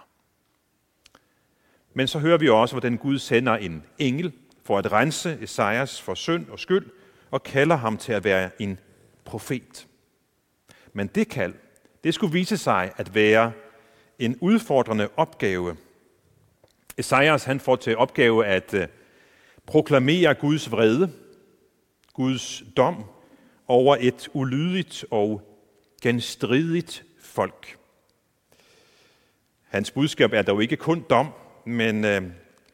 Men 1.94 2.08
så 2.08 2.18
hører 2.18 2.38
vi 2.38 2.48
også, 2.48 2.74
hvordan 2.74 2.96
Gud 2.96 3.18
sender 3.18 3.56
en 3.56 3.82
engel 3.98 4.32
for 4.64 4.78
at 4.78 4.92
rense 4.92 5.38
Esajas 5.40 6.00
for 6.00 6.14
synd 6.14 6.48
og 6.48 6.58
skyld, 6.58 6.86
og 7.30 7.42
kalder 7.42 7.76
ham 7.76 7.96
til 7.96 8.12
at 8.12 8.24
være 8.24 8.50
en 8.58 8.78
profet. 9.24 9.86
Men 10.92 11.06
det 11.06 11.28
kald, 11.28 11.54
det 12.04 12.14
skulle 12.14 12.32
vise 12.32 12.56
sig 12.56 12.92
at 12.96 13.14
være 13.14 13.52
en 14.18 14.38
udfordrende 14.40 15.08
opgave. 15.16 15.76
Esajas 16.98 17.44
han 17.44 17.60
får 17.60 17.76
til 17.76 17.96
opgave 17.96 18.46
at 18.46 18.74
øh, 18.74 18.86
proklamere 19.66 20.34
Guds 20.34 20.70
vrede, 20.70 21.12
Guds 22.12 22.62
dom 22.76 23.04
over 23.68 23.96
et 24.00 24.28
ulydigt 24.32 25.04
og 25.10 25.42
genstridigt 26.02 27.04
folk. 27.20 27.78
Hans 29.62 29.90
budskab 29.90 30.32
er 30.32 30.42
dog 30.42 30.62
ikke 30.62 30.76
kun 30.76 31.04
dom, 31.10 31.28
men 31.66 32.04
øh, 32.04 32.22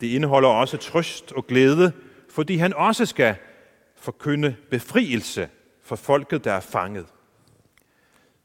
det 0.00 0.06
indeholder 0.06 0.48
også 0.48 0.76
trøst 0.76 1.32
og 1.32 1.46
glæde, 1.46 1.92
fordi 2.30 2.56
han 2.56 2.74
også 2.74 3.06
skal 3.06 3.36
forkynde 3.96 4.56
befrielse 4.70 5.48
for 5.82 5.96
folket, 5.96 6.44
der 6.44 6.52
er 6.52 6.60
fanget. 6.60 7.06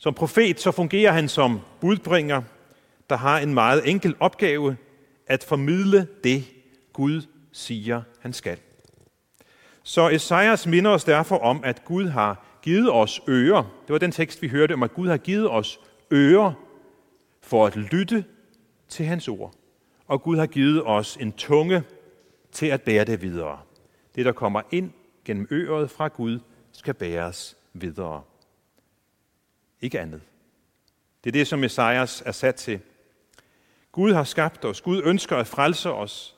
Som 0.03 0.13
profet 0.13 0.59
så 0.59 0.71
fungerer 0.71 1.11
han 1.11 1.29
som 1.29 1.59
budbringer, 1.81 2.41
der 3.09 3.15
har 3.15 3.39
en 3.39 3.53
meget 3.53 3.89
enkel 3.89 4.15
opgave 4.19 4.77
at 5.27 5.43
formidle 5.43 6.07
det, 6.23 6.43
Gud 6.93 7.21
siger, 7.51 8.01
han 8.19 8.33
skal. 8.33 8.57
Så 9.83 10.09
Esajas 10.09 10.67
minder 10.67 10.91
os 10.91 11.03
derfor 11.03 11.37
om, 11.37 11.63
at 11.63 11.85
Gud 11.85 12.07
har 12.07 12.45
givet 12.61 12.93
os 12.93 13.21
ører. 13.29 13.63
Det 13.87 13.93
var 13.93 13.97
den 13.97 14.11
tekst, 14.11 14.41
vi 14.41 14.47
hørte 14.47 14.73
om, 14.73 14.83
at 14.83 14.93
Gud 14.93 15.07
har 15.07 15.17
givet 15.17 15.49
os 15.49 15.79
ører 16.13 16.53
for 17.41 17.65
at 17.65 17.75
lytte 17.75 18.25
til 18.89 19.05
hans 19.05 19.27
ord. 19.27 19.53
Og 20.07 20.21
Gud 20.23 20.37
har 20.37 20.47
givet 20.47 20.83
os 20.85 21.17
en 21.21 21.31
tunge 21.31 21.83
til 22.51 22.65
at 22.65 22.81
bære 22.81 23.03
det 23.03 23.21
videre. 23.21 23.59
Det, 24.15 24.25
der 24.25 24.31
kommer 24.31 24.61
ind 24.71 24.91
gennem 25.25 25.47
øret 25.51 25.89
fra 25.89 26.07
Gud, 26.07 26.39
skal 26.71 26.93
bæres 26.93 27.57
videre. 27.73 28.21
Ikke 29.83 29.99
andet. 29.99 30.21
Det 31.23 31.29
er 31.29 31.31
det, 31.31 31.47
som 31.47 31.59
Messias 31.59 32.23
er 32.25 32.31
sat 32.31 32.55
til. 32.55 32.79
Gud 33.91 34.13
har 34.13 34.23
skabt 34.23 34.65
os. 34.65 34.81
Gud 34.81 35.01
ønsker 35.05 35.37
at 35.37 35.47
frelse 35.47 35.91
os. 35.91 36.35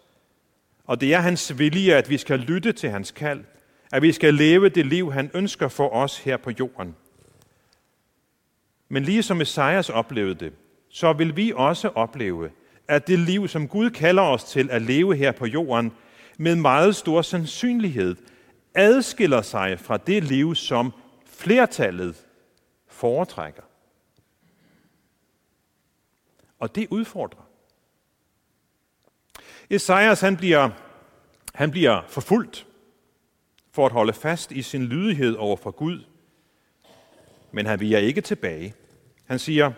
Og 0.85 1.01
det 1.01 1.13
er 1.13 1.19
hans 1.19 1.59
vilje, 1.59 1.93
at 1.93 2.09
vi 2.09 2.17
skal 2.17 2.39
lytte 2.39 2.71
til 2.71 2.89
hans 2.89 3.11
kald. 3.11 3.43
At 3.91 4.01
vi 4.01 4.11
skal 4.11 4.33
leve 4.33 4.69
det 4.69 4.85
liv, 4.85 5.11
han 5.13 5.31
ønsker 5.33 5.67
for 5.67 5.89
os 5.89 6.17
her 6.17 6.37
på 6.37 6.51
jorden. 6.59 6.95
Men 8.89 9.03
lige 9.03 9.23
som 9.23 9.37
Messias 9.37 9.89
oplevede 9.89 10.35
det, 10.35 10.53
så 10.89 11.13
vil 11.13 11.35
vi 11.35 11.53
også 11.55 11.87
opleve, 11.87 12.51
at 12.87 13.07
det 13.07 13.19
liv, 13.19 13.47
som 13.47 13.67
Gud 13.67 13.89
kalder 13.89 14.23
os 14.23 14.43
til 14.43 14.71
at 14.71 14.81
leve 14.81 15.15
her 15.15 15.31
på 15.31 15.45
jorden, 15.45 15.91
med 16.37 16.55
meget 16.55 16.95
stor 16.95 17.21
sandsynlighed 17.21 18.15
adskiller 18.75 19.41
sig 19.41 19.79
fra 19.79 19.97
det 19.97 20.23
liv, 20.23 20.55
som 20.55 20.93
flertallet 21.25 22.24
foretrækker. 22.95 23.63
Og 26.59 26.75
det 26.75 26.87
udfordrer. 26.91 27.49
Esajas 29.69 30.21
han 30.21 30.37
bliver, 30.37 30.69
han 31.53 31.71
bliver 31.71 32.01
forfulgt 32.07 32.67
for 33.71 33.85
at 33.85 33.91
holde 33.91 34.13
fast 34.13 34.51
i 34.51 34.61
sin 34.61 34.85
lydighed 34.85 35.35
over 35.35 35.57
for 35.57 35.71
Gud. 35.71 36.03
Men 37.51 37.65
han 37.65 37.79
viger 37.79 37.99
ikke 37.99 38.21
tilbage. 38.21 38.73
Han 39.25 39.39
siger, 39.39 39.71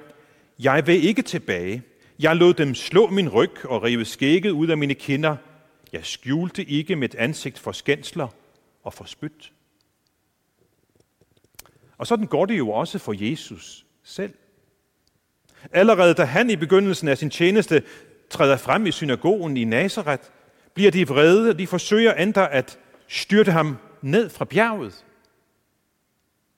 jeg 0.60 0.88
vil 0.88 1.04
ikke 1.04 1.22
tilbage. 1.22 1.84
Jeg 2.20 2.36
lod 2.36 2.54
dem 2.54 2.76
slå 2.76 3.10
min 3.10 3.30
ryg 3.30 3.66
og 3.66 3.84
rive 3.84 4.06
skægget 4.06 4.52
ud 4.52 4.68
af 4.68 4.78
mine 4.78 4.94
kinder. 4.94 5.38
Jeg 5.92 6.06
skjulte 6.06 6.66
ikke 6.66 6.96
mit 6.96 7.16
ansigt 7.16 7.60
for 7.60 7.72
skændsler 7.72 8.28
og 8.84 8.94
for 8.94 9.06
spyt. 9.06 9.54
Og 11.98 12.08
sådan 12.08 12.26
går 12.26 12.46
det 12.46 12.58
jo 12.58 12.70
også 12.70 13.00
for 13.00 13.14
Jesus 13.18 13.86
selv. 14.04 14.34
Allerede 15.72 16.14
da 16.14 16.24
han 16.24 16.50
i 16.50 16.56
begyndelsen 16.56 17.08
af 17.08 17.18
sin 17.18 17.30
tjeneste 17.30 17.84
træder 18.30 18.58
frem 18.58 18.86
i 18.86 18.92
synagogen 18.92 19.58
i 19.58 19.64
Nazareth, 19.64 20.24
bliver 20.74 20.92
de 20.92 21.08
vrede, 21.08 21.50
og 21.50 21.60
de 21.60 21.68
forsøger 21.68 22.14
endda 22.14 22.48
at 22.52 22.80
styrte 23.08 23.52
ham 23.52 23.78
ned 24.02 24.30
fra 24.30 24.46
bjerget. 24.46 25.06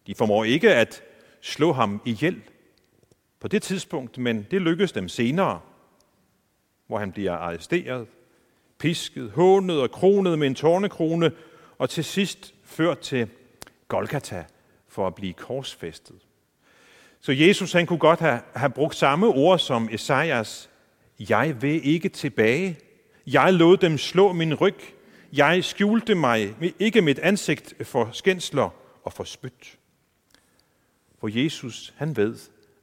De 0.08 0.15
formår 0.15 0.43
ikke 0.43 0.75
at 0.75 1.03
slå 1.41 1.74
ham 1.74 2.01
ihjel 2.05 2.41
på 3.39 3.48
det 3.48 3.62
tidspunkt, 3.62 4.17
men 4.17 4.48
det 4.51 4.62
lykkes 4.62 4.91
dem 4.91 5.10
senere, 5.10 5.60
hvor 6.88 6.98
han 6.98 7.12
bliver 7.12 7.34
arresteret, 7.34 8.08
pisket, 8.77 9.31
hånet 9.31 9.81
og 9.81 9.91
kronet 9.91 10.39
med 10.39 10.48
en 10.48 10.55
tårnekrone, 10.55 11.31
og 11.77 11.89
til 11.89 12.03
sidst 12.03 12.53
ført 12.63 13.00
til 13.00 13.27
Golgata 13.88 14.46
for 14.89 15.08
at 15.08 15.15
blive 15.15 15.34
korsfæstet. 15.34 16.15
Så 17.19 17.31
Jesus 17.31 17.74
han 17.74 17.86
kunne 17.86 18.00
godt 18.00 18.19
have, 18.19 18.41
have 18.55 18.69
brugt 18.69 18.96
samme 18.96 19.27
ord 19.27 19.60
som 19.60 19.89
Esajas. 19.91 20.69
Jeg 21.19 21.62
vil 21.62 21.88
ikke 21.88 22.10
tilbage. 22.10 22.79
Jeg 23.27 23.53
lod 23.53 23.77
dem 23.77 23.98
slå 23.98 24.34
min 24.34 24.53
ryg. 24.53 24.75
Jeg 25.34 25.63
skjulte 25.63 26.15
mig 26.15 26.55
ikke 26.79 27.01
mit 27.01 27.19
ansigt 27.19 27.74
for 27.88 28.10
skændsler 28.13 28.69
og 29.03 29.13
for 29.13 29.24
spyt. 29.24 29.77
For 31.19 31.27
Jesus, 31.43 31.93
han 31.98 32.17
ved, 32.17 32.36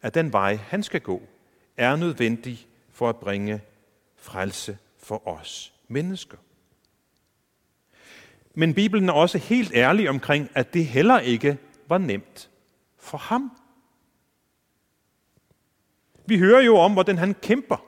at 0.02 0.14
den 0.14 0.32
vej, 0.32 0.58
han 0.68 0.82
skal 0.82 1.00
gå, 1.00 1.22
er 1.76 1.96
nødvendig 1.96 2.66
for 2.90 3.08
at 3.08 3.16
bringe 3.16 3.60
frelse 4.16 4.78
for 4.98 5.28
os 5.28 5.72
mennesker. 5.88 6.36
Men 8.54 8.74
Bibelen 8.74 9.08
er 9.08 9.12
også 9.12 9.38
helt 9.38 9.72
ærlig 9.74 10.08
omkring, 10.08 10.50
at 10.54 10.74
det 10.74 10.86
heller 10.86 11.18
ikke 11.18 11.58
var 11.88 11.98
nemt 11.98 12.50
for 12.96 13.18
ham. 13.18 13.50
Vi 16.26 16.38
hører 16.38 16.60
jo 16.60 16.76
om, 16.76 16.92
hvordan 16.92 17.18
han 17.18 17.34
kæmper. 17.34 17.86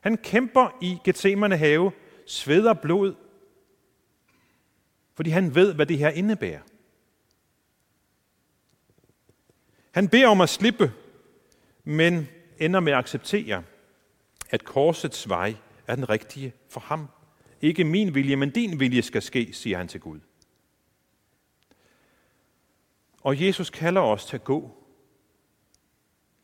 Han 0.00 0.16
kæmper 0.16 0.78
i 0.82 0.98
Gethsemane 1.04 1.56
have, 1.56 1.92
sveder 2.26 2.74
blod, 2.74 3.14
fordi 5.14 5.30
han 5.30 5.54
ved, 5.54 5.74
hvad 5.74 5.86
det 5.86 5.98
her 5.98 6.08
indebærer. 6.08 6.60
Han 9.90 10.08
beder 10.08 10.28
om 10.28 10.40
at 10.40 10.48
slippe, 10.48 10.92
men 11.84 12.28
ender 12.58 12.80
med 12.80 12.92
at 12.92 12.98
acceptere, 12.98 13.64
at 14.50 14.64
korsets 14.64 15.28
vej 15.28 15.54
er 15.86 15.94
den 15.94 16.08
rigtige 16.08 16.52
for 16.68 16.80
ham. 16.80 17.08
Ikke 17.60 17.84
min 17.84 18.14
vilje, 18.14 18.36
men 18.36 18.50
din 18.50 18.80
vilje 18.80 19.02
skal 19.02 19.22
ske, 19.22 19.52
siger 19.52 19.78
han 19.78 19.88
til 19.88 20.00
Gud. 20.00 20.20
Og 23.28 23.40
Jesus 23.42 23.70
kalder 23.70 24.00
os 24.00 24.24
til 24.24 24.36
at 24.36 24.44
gå 24.44 24.70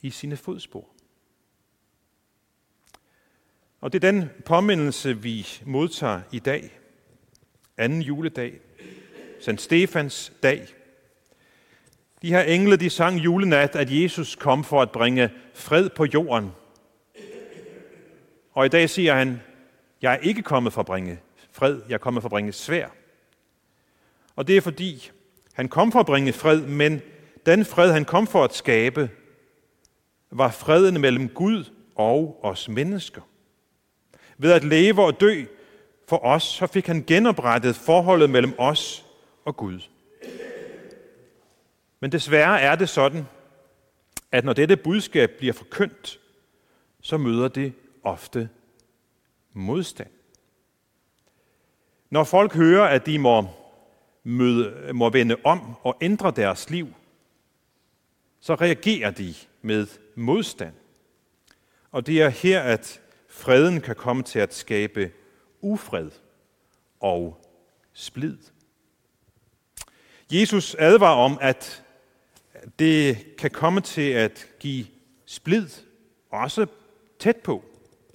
i 0.01 0.11
sine 0.11 0.37
fodspor. 0.37 0.89
Og 3.81 3.93
det 3.93 4.05
er 4.05 4.11
den 4.13 4.31
påmindelse, 4.47 5.23
vi 5.23 5.47
modtager 5.67 6.21
i 6.33 6.39
dag, 6.39 6.81
anden 7.77 8.03
juledag, 8.03 8.61
Sankt 9.41 9.61
Stefans 9.61 10.33
dag. 10.43 10.69
De 12.23 12.29
her 12.29 12.43
engle, 12.43 12.77
de 12.77 12.91
sang 12.91 13.19
julenat, 13.19 13.77
at 13.77 14.03
Jesus 14.03 14.35
kom 14.35 14.65
for 14.65 14.83
at 14.83 14.93
bringe 14.93 15.31
fred 15.55 15.91
på 15.91 16.05
jorden. 16.05 16.51
Og 18.53 18.67
i 18.67 18.69
dag 18.69 18.91
siger 18.91 19.15
han, 19.15 19.41
jeg 20.03 20.13
er 20.13 20.19
ikke 20.19 20.43
kommet 20.43 20.73
for 20.73 20.81
at 20.81 20.87
bringe 20.87 21.21
fred, 21.51 21.83
jeg 21.89 21.95
er 21.95 21.99
kommet 21.99 22.23
for 22.23 22.29
at 22.29 22.33
bringe 22.33 22.53
svær. 22.53 22.89
Og 24.37 24.47
det 24.47 24.57
er 24.57 24.61
fordi, 24.61 25.11
han 25.55 25.69
kom 25.69 25.93
for 25.93 26.01
at 26.01 26.07
bringe 26.07 26.33
fred, 26.33 26.61
men 26.61 27.03
den 27.47 27.65
fred, 27.65 27.93
han 27.93 28.05
kom 28.05 28.27
for 28.27 28.45
at 28.45 28.55
skabe, 28.55 29.11
var 30.31 30.51
freden 30.51 31.01
mellem 31.01 31.29
Gud 31.29 31.65
og 31.95 32.45
os 32.45 32.69
mennesker. 32.69 33.23
Ved 34.39 34.53
at 34.53 34.65
leve 34.65 35.05
og 35.05 35.21
dø 35.21 35.45
for 36.09 36.25
os, 36.25 36.43
så 36.43 36.67
fik 36.67 36.87
han 36.87 37.05
genoprettet 37.07 37.77
forholdet 37.77 38.31
mellem 38.31 38.55
os 38.59 39.05
og 39.45 39.57
Gud. 39.57 39.81
Men 42.01 42.13
desværre 42.13 42.61
er 42.61 42.75
det 42.75 42.89
sådan, 42.89 43.27
at 44.33 44.45
når 44.45 44.53
dette 44.53 44.77
budskab 44.77 45.31
bliver 45.39 45.53
forkyndt, 45.53 46.21
så 47.01 47.17
møder 47.17 47.49
det 47.49 47.73
ofte 48.03 48.49
modstand. 49.53 50.11
Når 52.11 52.25
folk 52.25 52.55
hører, 52.55 52.89
at 52.89 53.07
de 53.07 53.19
må, 53.19 53.49
møde, 54.25 54.93
må 54.93 55.11
vende 55.11 55.37
om 55.45 55.77
og 55.83 55.97
ændre 56.01 56.31
deres 56.31 56.71
liv, 56.71 56.95
så 58.41 58.55
reagerer 58.55 59.11
de 59.11 59.35
med 59.63 59.87
modstand. 60.15 60.75
Og 61.91 62.07
det 62.07 62.23
er 62.23 62.29
her, 62.29 62.61
at 62.61 63.01
freden 63.29 63.81
kan 63.81 63.97
komme 63.97 64.23
til 64.23 64.39
at 64.39 64.55
skabe 64.55 65.11
ufred 65.61 66.11
og 67.01 67.47
splid. 67.93 68.39
Jesus 70.33 70.77
advarer 70.79 71.17
om, 71.17 71.39
at 71.41 71.83
det 72.79 73.37
kan 73.37 73.51
komme 73.51 73.81
til 73.81 74.11
at 74.11 74.47
give 74.61 74.87
splid, 75.27 75.69
også 76.31 76.67
tæt 77.19 77.37
på, 77.37 77.65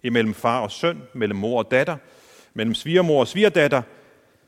imellem 0.03 0.33
far 0.33 0.61
og 0.61 0.71
søn, 0.71 1.01
mellem 1.13 1.39
mor 1.39 1.63
og 1.63 1.71
datter, 1.71 1.97
mellem 2.53 2.75
svigermor 2.75 3.19
og 3.19 3.27
svigerdatter. 3.27 3.81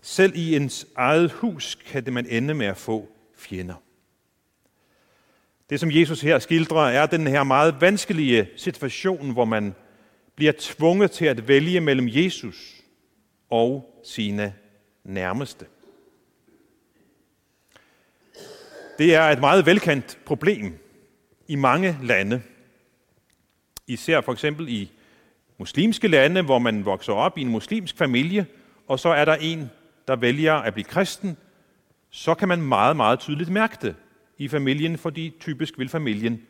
Selv 0.02 0.36
i 0.36 0.56
ens 0.56 0.88
eget 0.96 1.32
hus 1.32 1.76
kan 1.76 2.06
det 2.06 2.14
man 2.14 2.26
ende 2.26 2.54
med 2.54 2.66
at 2.66 2.78
få 2.78 3.10
fjender. 3.38 3.76
Det, 5.70 5.80
som 5.80 5.92
Jesus 5.92 6.22
her 6.22 6.40
skildrer, 6.40 6.82
er 6.82 7.06
den 7.06 7.28
her 7.28 7.44
meget 7.44 7.82
vanskelige 7.82 8.50
situation, 8.56 9.32
hvor 9.32 9.46
man 9.46 9.76
bliver 10.36 10.54
tvunget 10.60 11.12
til 11.12 11.26
at 11.26 11.48
vælge 11.48 11.82
mellem 11.82 12.08
Jesus 12.08 12.82
og 13.50 14.02
sine 14.04 14.54
nærmeste. 15.04 15.66
Det 18.98 19.16
er 19.16 19.24
et 19.24 19.40
meget 19.40 19.66
velkendt 19.66 20.20
problem 20.26 20.78
i 21.48 21.56
mange 21.56 21.98
lande. 22.04 22.42
Især 23.88 24.22
for 24.22 24.32
eksempel 24.32 24.70
i 24.70 24.92
muslimske 25.58 26.08
lande, 26.08 26.42
hvor 26.42 26.60
man 26.60 26.86
vokser 26.86 27.14
op 27.14 27.38
i 27.38 27.42
en 27.42 27.50
muslimsk 27.50 27.98
familie, 27.98 28.46
og 28.88 29.00
så 29.00 29.10
er 29.10 29.26
der 29.26 29.36
en, 29.36 29.70
der 30.12 30.18
vælger 30.18 30.54
at 30.54 30.74
blive 30.74 30.84
kristen, 30.84 31.38
så 32.10 32.36
kan 32.36 32.48
man 32.48 32.62
meget, 32.62 32.96
meget 32.96 33.20
tydeligt 33.20 33.50
mærke 33.50 33.78
det 33.82 33.96
i 34.38 34.48
familien, 34.48 34.98
fordi 34.98 35.34
typisk 35.40 35.78
vil 35.78 35.90
familien 35.90 36.48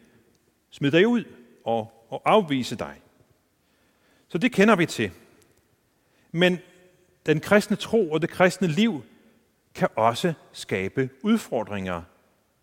smide 0.70 0.98
dig 0.98 1.08
ud 1.08 1.24
og, 1.66 2.08
og 2.10 2.22
afvise 2.26 2.76
dig. 2.76 3.02
Så 4.28 4.38
det 4.38 4.52
kender 4.52 4.76
vi 4.76 4.86
til. 4.86 5.12
Men 6.32 6.60
den 7.26 7.40
kristne 7.40 7.76
tro 7.76 8.12
og 8.12 8.22
det 8.22 8.30
kristne 8.30 8.68
liv 8.68 9.04
kan 9.76 9.88
også 9.96 10.34
skabe 10.52 11.10
udfordringer 11.22 12.02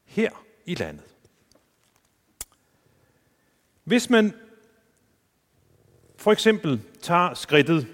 her 0.04 0.30
i 0.66 0.74
landet. 0.74 1.04
Hvis 3.84 4.10
man 4.10 4.34
for 6.16 6.32
eksempel 6.32 6.80
tager 7.02 7.34
skridtet 7.34 7.86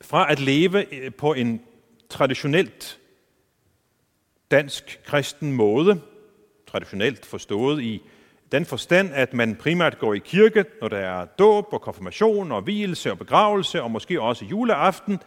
fra 0.00 0.32
at 0.32 0.40
leve 0.40 0.94
øh, 0.94 1.14
på 1.14 1.34
en 1.34 1.62
traditionelt 2.10 2.98
dansk 4.50 5.00
kristen 5.04 5.52
måde, 5.52 6.00
traditionelt 6.66 7.26
forstået 7.26 7.82
i 7.82 8.02
den 8.52 8.66
forstand, 8.66 9.10
at 9.14 9.34
man 9.34 9.56
primært 9.56 9.98
går 9.98 10.14
i 10.14 10.18
kirke, 10.18 10.64
når 10.80 10.88
der 10.88 10.98
er 10.98 11.24
dåb 11.24 11.66
og 11.72 11.80
konfirmation 11.80 12.52
og 12.52 12.62
hvilelse 12.62 13.10
og 13.10 13.18
begravelse 13.18 13.82
og 13.82 13.90
måske 13.90 14.20
også 14.20 14.44
juleaften. 14.44 15.18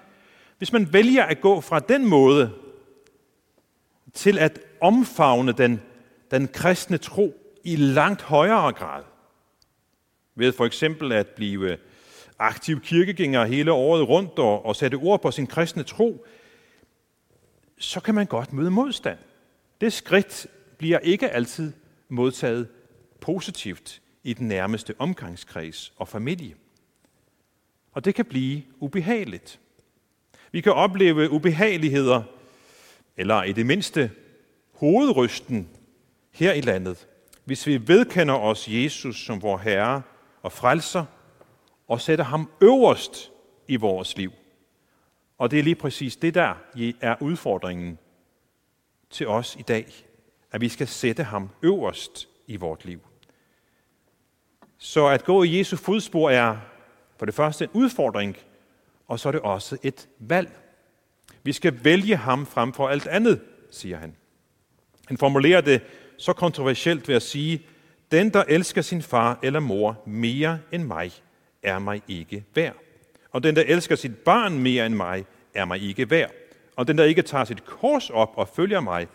Hvis 0.57 0.73
man 0.73 0.93
vælger 0.93 1.23
at 1.23 1.41
gå 1.41 1.61
fra 1.61 1.79
den 1.79 2.05
måde 2.05 2.51
til 4.13 4.39
at 4.39 4.59
omfavne 4.81 5.51
den, 5.51 5.81
den 6.31 6.47
kristne 6.47 6.97
tro 6.97 7.33
i 7.63 7.75
langt 7.75 8.21
højere 8.21 8.71
grad, 8.71 9.03
ved 10.35 10.51
for 10.51 10.65
eksempel 10.65 11.11
at 11.11 11.27
blive 11.27 11.77
aktiv 12.39 12.81
kirkegænger 12.81 13.45
hele 13.45 13.71
året 13.71 14.09
rundt 14.09 14.39
og, 14.39 14.65
og 14.65 14.75
sætte 14.75 14.95
ord 14.95 15.21
på 15.21 15.31
sin 15.31 15.47
kristne 15.47 15.83
tro, 15.83 16.25
så 17.83 17.99
kan 17.99 18.15
man 18.15 18.25
godt 18.25 18.53
møde 18.53 18.71
modstand. 18.71 19.17
Det 19.81 19.93
skridt 19.93 20.47
bliver 20.77 20.99
ikke 20.99 21.29
altid 21.29 21.73
modtaget 22.09 22.67
positivt 23.21 24.01
i 24.23 24.33
den 24.33 24.47
nærmeste 24.47 24.95
omgangskreds 24.99 25.93
og 25.97 26.07
familie. 26.07 26.55
Og 27.91 28.05
det 28.05 28.15
kan 28.15 28.25
blive 28.25 28.63
ubehageligt. 28.79 29.59
Vi 30.51 30.61
kan 30.61 30.73
opleve 30.73 31.31
ubehageligheder, 31.31 32.23
eller 33.17 33.43
i 33.43 33.51
det 33.51 33.65
mindste 33.65 34.11
hovedrysten 34.73 35.69
her 36.31 36.53
i 36.53 36.61
landet, 36.61 37.07
hvis 37.45 37.67
vi 37.67 37.87
vedkender 37.87 38.35
os 38.35 38.67
Jesus 38.67 39.25
som 39.25 39.41
vor 39.41 39.57
Herre 39.57 40.01
og 40.41 40.51
frelser, 40.51 41.05
og 41.87 42.01
sætter 42.01 42.25
ham 42.25 42.49
øverst 42.61 43.31
i 43.67 43.75
vores 43.75 44.17
liv. 44.17 44.31
Og 45.37 45.51
det 45.51 45.59
er 45.59 45.63
lige 45.63 45.75
præcis 45.75 46.15
det, 46.15 46.33
der 46.33 46.53
er 47.01 47.15
udfordringen 47.21 47.97
til 49.09 49.27
os 49.27 49.55
i 49.59 49.61
dag, 49.61 49.93
at 50.51 50.61
vi 50.61 50.69
skal 50.69 50.87
sætte 50.87 51.23
ham 51.23 51.49
øverst 51.61 52.27
i 52.47 52.55
vort 52.55 52.85
liv. 52.85 52.99
Så 54.77 55.07
at 55.07 55.23
gå 55.23 55.43
i 55.43 55.57
Jesu 55.57 55.77
fodspor 55.77 56.29
er 56.29 56.57
for 57.17 57.25
det 57.25 57.35
første 57.35 57.63
en 57.63 57.69
udfordring, 57.73 58.37
og 59.07 59.19
så 59.19 59.29
er 59.29 59.31
det 59.31 59.41
også 59.41 59.77
et 59.83 60.09
valg. 60.19 60.51
Vi 61.43 61.53
skal 61.53 61.83
vælge 61.83 62.15
ham 62.15 62.45
frem 62.45 62.73
for 62.73 62.87
alt 62.89 63.07
andet, 63.07 63.41
siger 63.71 63.97
han. 63.97 64.15
Han 65.07 65.17
formulerer 65.17 65.61
det 65.61 65.81
så 66.17 66.33
kontroversielt 66.33 67.07
ved 67.07 67.15
at 67.15 67.21
sige, 67.21 67.65
den, 68.11 68.33
der 68.33 68.43
elsker 68.47 68.81
sin 68.81 69.01
far 69.01 69.39
eller 69.43 69.59
mor 69.59 70.01
mere 70.05 70.59
end 70.71 70.83
mig, 70.83 71.11
er 71.63 71.79
mig 71.79 72.01
ikke 72.07 72.45
værd. 72.55 72.75
Og 73.33 73.43
den, 73.43 73.55
der 73.55 73.63
elsker 73.67 73.95
sit 73.95 74.17
barn 74.17 74.59
mere 74.59 74.85
end 74.85 74.95
mig, 74.95 75.25
er 75.53 75.65
mig 75.65 75.81
ikke 75.81 76.09
værd. 76.09 76.31
Og 76.75 76.87
den, 76.87 76.97
der 76.97 77.03
ikke 77.03 77.21
tager 77.21 77.45
sit 77.45 77.65
kors 77.65 78.09
op 78.09 78.33
og 78.35 78.47
følger 78.47 78.79
mig, 78.79 79.07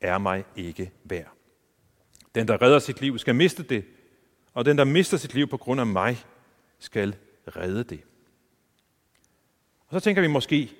er 0.00 0.18
mig 0.18 0.44
ikke 0.56 0.92
værd. 1.04 1.32
Den, 2.34 2.48
der 2.48 2.62
redder 2.62 2.78
sit 2.78 3.00
liv, 3.00 3.18
skal 3.18 3.34
miste 3.34 3.62
det, 3.62 3.84
og 4.54 4.64
den, 4.64 4.78
der 4.78 4.84
mister 4.84 5.16
sit 5.16 5.34
liv 5.34 5.48
på 5.48 5.56
grund 5.56 5.80
af 5.80 5.86
mig, 5.86 6.24
skal 6.78 7.16
redde 7.56 7.84
det. 7.84 8.00
Og 9.88 10.00
så 10.00 10.04
tænker 10.04 10.22
vi 10.22 10.28
måske, 10.28 10.72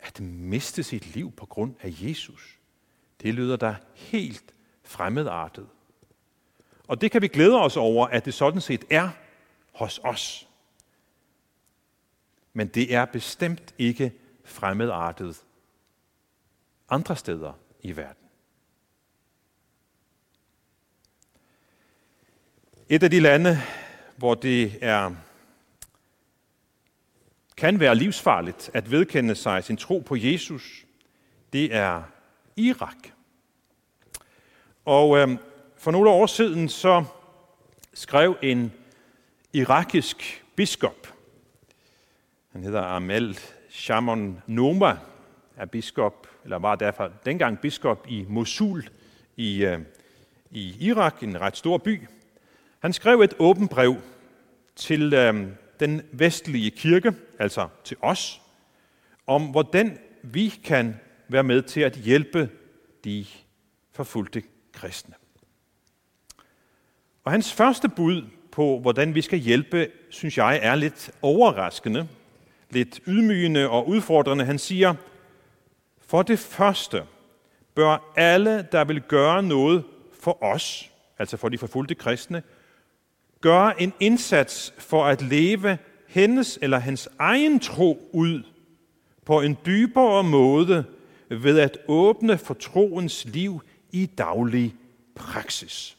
at 0.00 0.20
miste 0.20 0.82
sit 0.82 1.14
liv 1.14 1.32
på 1.32 1.46
grund 1.46 1.74
af 1.80 1.94
Jesus, 2.00 2.58
det 3.22 3.34
lyder 3.34 3.56
da 3.56 3.76
helt 3.94 4.54
fremmedartet. 4.84 5.66
Og 6.88 7.00
det 7.00 7.10
kan 7.10 7.22
vi 7.22 7.28
glæde 7.28 7.60
os 7.60 7.76
over, 7.76 8.06
at 8.06 8.24
det 8.24 8.34
sådan 8.34 8.60
set 8.60 8.84
er 8.90 9.10
hos 9.72 10.00
os. 10.04 10.48
Men 12.52 12.68
det 12.68 12.94
er 12.94 13.04
bestemt 13.04 13.74
ikke 13.78 14.12
fremmedartet 14.44 15.42
andre 16.88 17.16
steder 17.16 17.52
i 17.80 17.96
verden. 17.96 18.28
Et 22.88 23.02
af 23.02 23.10
de 23.10 23.20
lande, 23.20 23.58
hvor 24.16 24.34
det 24.34 24.78
er, 24.80 25.14
kan 27.56 27.80
være 27.80 27.94
livsfarligt 27.94 28.70
at 28.74 28.90
vedkende 28.90 29.34
sig 29.34 29.64
sin 29.64 29.76
tro 29.76 29.98
på 29.98 30.16
Jesus, 30.16 30.86
det 31.52 31.74
er 31.74 32.02
Irak. 32.56 32.96
Og 34.84 35.18
øh, 35.18 35.38
for 35.76 35.90
nogle 35.90 36.10
år 36.10 36.26
siden 36.26 36.68
så 36.68 37.04
skrev 37.94 38.36
en 38.42 38.72
irakisk 39.52 40.44
biskop, 40.56 41.11
han 42.52 42.62
hedder 42.62 42.82
Amel 42.82 43.38
Shamon 43.68 44.42
Noma, 44.46 44.96
er 45.56 45.66
biskop, 45.66 46.28
eller 46.44 46.58
var 46.58 46.74
derfor 46.74 47.10
dengang 47.24 47.58
biskop 47.58 48.06
i 48.08 48.24
Mosul 48.28 48.88
i, 49.36 49.64
øh, 49.64 49.78
i 50.50 50.76
Irak, 50.80 51.22
en 51.22 51.40
ret 51.40 51.56
stor 51.56 51.78
by. 51.78 52.00
Han 52.80 52.92
skrev 52.92 53.20
et 53.20 53.34
åbent 53.38 53.70
brev 53.70 53.96
til 54.76 55.14
øh, 55.14 55.46
den 55.80 56.02
vestlige 56.12 56.70
kirke, 56.70 57.14
altså 57.38 57.68
til 57.84 57.96
os, 58.00 58.42
om 59.26 59.42
hvordan 59.50 59.98
vi 60.22 60.48
kan 60.64 60.96
være 61.28 61.44
med 61.44 61.62
til 61.62 61.80
at 61.80 61.96
hjælpe 61.96 62.50
de 63.04 63.26
forfulgte 63.92 64.42
kristne. 64.72 65.14
Og 67.24 67.32
hans 67.32 67.52
første 67.52 67.88
bud 67.88 68.22
på, 68.50 68.78
hvordan 68.78 69.14
vi 69.14 69.22
skal 69.22 69.38
hjælpe, 69.38 69.90
synes 70.10 70.38
jeg 70.38 70.60
er 70.62 70.74
lidt 70.74 71.10
overraskende, 71.22 72.08
lidt 72.72 73.00
ydmygende 73.06 73.68
og 73.68 73.88
udfordrende. 73.88 74.44
Han 74.44 74.58
siger, 74.58 74.94
for 76.06 76.22
det 76.22 76.38
første 76.38 77.02
bør 77.74 78.12
alle, 78.16 78.68
der 78.72 78.84
vil 78.84 79.00
gøre 79.00 79.42
noget 79.42 79.84
for 80.20 80.42
os, 80.42 80.90
altså 81.18 81.36
for 81.36 81.48
de 81.48 81.58
forfulgte 81.58 81.94
kristne, 81.94 82.42
gøre 83.40 83.82
en 83.82 83.92
indsats 84.00 84.74
for 84.78 85.04
at 85.04 85.22
leve 85.22 85.78
hendes 86.08 86.58
eller 86.62 86.78
hans 86.78 87.08
egen 87.18 87.60
tro 87.60 88.08
ud 88.12 88.42
på 89.24 89.40
en 89.40 89.58
dybere 89.66 90.24
måde 90.24 90.84
ved 91.28 91.58
at 91.58 91.78
åbne 91.88 92.38
for 92.38 92.54
troens 92.54 93.24
liv 93.24 93.62
i 93.92 94.06
daglig 94.06 94.74
praksis. 95.14 95.96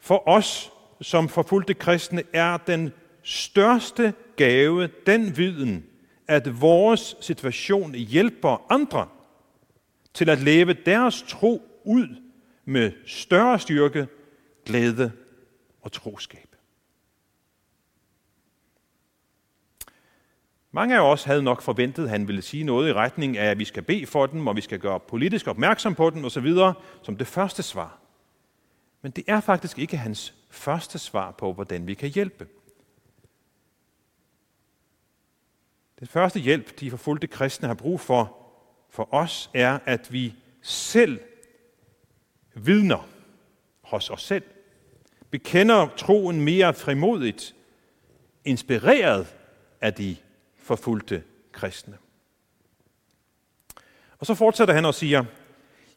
For 0.00 0.28
os 0.28 0.70
som 1.00 1.28
forfulgte 1.28 1.74
kristne 1.74 2.22
er 2.32 2.56
den 2.56 2.92
største 3.22 4.14
gave 4.36 4.88
den 5.06 5.36
viden, 5.36 5.86
at 6.28 6.60
vores 6.60 7.16
situation 7.20 7.94
hjælper 7.94 8.72
andre 8.72 9.08
til 10.14 10.30
at 10.30 10.38
leve 10.38 10.72
deres 10.72 11.24
tro 11.28 11.62
ud 11.84 12.06
med 12.64 12.92
større 13.06 13.58
styrke, 13.58 14.08
glæde 14.66 15.12
og 15.80 15.92
troskab. 15.92 16.56
Mange 20.74 20.96
af 20.96 21.00
os 21.00 21.24
havde 21.24 21.42
nok 21.42 21.62
forventet, 21.62 22.04
at 22.04 22.10
han 22.10 22.28
ville 22.28 22.42
sige 22.42 22.64
noget 22.64 22.88
i 22.88 22.92
retning 22.92 23.38
af, 23.38 23.50
at 23.50 23.58
vi 23.58 23.64
skal 23.64 23.82
bede 23.82 24.06
for 24.06 24.26
dem, 24.26 24.46
og 24.46 24.56
vi 24.56 24.60
skal 24.60 24.78
gøre 24.78 25.00
politisk 25.00 25.46
opmærksom 25.46 25.94
på 25.94 26.10
dem 26.10 26.24
osv., 26.24 26.54
som 27.02 27.16
det 27.16 27.26
første 27.26 27.62
svar. 27.62 27.98
Men 29.02 29.12
det 29.12 29.24
er 29.26 29.40
faktisk 29.40 29.78
ikke 29.78 29.96
hans 29.96 30.34
første 30.50 30.98
svar 30.98 31.30
på, 31.30 31.52
hvordan 31.52 31.86
vi 31.86 31.94
kan 31.94 32.08
hjælpe. 32.08 32.46
Den 36.02 36.08
første 36.08 36.40
hjælp, 36.40 36.80
de 36.80 36.90
forfulgte 36.90 37.26
kristne 37.26 37.68
har 37.68 37.74
brug 37.74 38.00
for 38.00 38.36
for 38.90 39.14
os, 39.14 39.50
er, 39.54 39.78
at 39.86 40.12
vi 40.12 40.34
selv 40.62 41.20
vidner 42.54 43.08
hos 43.82 44.10
os 44.10 44.22
selv. 44.22 44.42
Bekender 45.30 45.88
troen 45.96 46.40
mere 46.40 46.74
frimodigt, 46.74 47.54
inspireret 48.44 49.26
af 49.80 49.94
de 49.94 50.16
forfulgte 50.56 51.22
kristne. 51.52 51.96
Og 54.18 54.26
så 54.26 54.34
fortsætter 54.34 54.74
han 54.74 54.84
og 54.84 54.94
siger, 54.94 55.24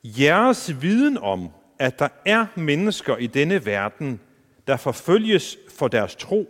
jeres 0.04 0.82
viden 0.82 1.18
om, 1.18 1.50
at 1.80 2.00
der 2.00 2.10
er 2.26 2.46
mennesker 2.56 3.18
i 3.18 3.28
denne 3.28 3.66
verden, 3.66 4.20
der 4.68 4.78
forfølges 4.78 5.58
for 5.70 5.88
deres 5.88 6.16
tro, 6.16 6.50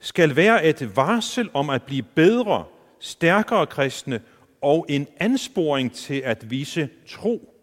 skal 0.00 0.36
være 0.36 0.64
et 0.64 0.96
varsel 0.96 1.50
om 1.54 1.70
at 1.70 1.82
blive 1.82 2.02
bedre, 2.02 2.64
stærkere 3.00 3.66
kristne 3.66 4.20
og 4.60 4.86
en 4.88 5.06
ansporing 5.20 5.92
til 5.92 6.20
at 6.20 6.50
vise 6.50 6.88
tro, 7.08 7.54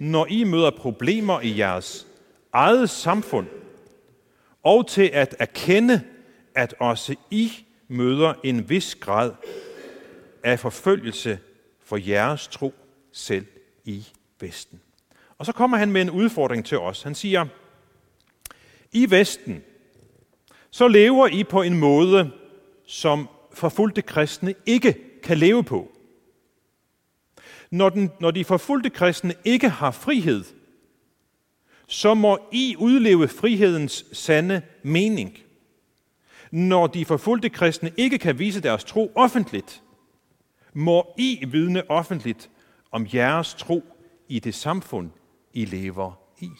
når 0.00 0.26
I 0.26 0.44
møder 0.44 0.70
problemer 0.70 1.40
i 1.40 1.58
jeres 1.58 2.06
eget 2.52 2.90
samfund, 2.90 3.46
og 4.62 4.88
til 4.88 5.10
at 5.12 5.36
erkende, 5.38 6.02
at 6.54 6.74
også 6.80 7.14
I 7.30 7.52
møder 7.88 8.34
en 8.44 8.68
vis 8.68 8.94
grad 8.94 9.32
af 10.44 10.60
forfølgelse 10.60 11.38
for 11.84 11.96
jeres 11.96 12.48
tro 12.48 12.74
selv 13.12 13.46
i 13.84 14.06
Vesten. 14.40 14.80
Og 15.38 15.46
så 15.46 15.52
kommer 15.52 15.76
han 15.76 15.92
med 15.92 16.02
en 16.02 16.10
udfordring 16.10 16.64
til 16.64 16.78
os. 16.78 17.02
Han 17.02 17.14
siger, 17.14 17.46
i 18.92 19.10
Vesten, 19.10 19.62
så 20.70 20.88
lever 20.88 21.26
I 21.26 21.44
på 21.44 21.62
en 21.62 21.78
måde, 21.78 22.30
som 22.86 23.28
forfulgte 23.58 24.02
kristne 24.02 24.54
ikke 24.66 25.20
kan 25.22 25.38
leve 25.38 25.64
på. 25.64 25.92
Når, 27.70 27.88
den, 27.88 28.10
når 28.20 28.30
de 28.30 28.44
forfulgte 28.44 28.90
kristne 28.90 29.34
ikke 29.44 29.68
har 29.68 29.90
frihed, 29.90 30.44
så 31.86 32.14
må 32.14 32.38
I 32.52 32.76
udleve 32.78 33.28
frihedens 33.28 34.04
sande 34.12 34.62
mening. 34.82 35.38
Når 36.50 36.86
de 36.86 37.04
forfulgte 37.04 37.48
kristne 37.48 37.92
ikke 37.96 38.18
kan 38.18 38.38
vise 38.38 38.60
deres 38.60 38.84
tro 38.84 39.12
offentligt, 39.14 39.82
må 40.72 41.14
I 41.18 41.44
vidne 41.48 41.90
offentligt 41.90 42.50
om 42.90 43.06
jeres 43.14 43.54
tro 43.54 43.84
i 44.28 44.38
det 44.38 44.54
samfund, 44.54 45.10
I 45.52 45.64
lever 45.64 46.12
i. 46.40 46.50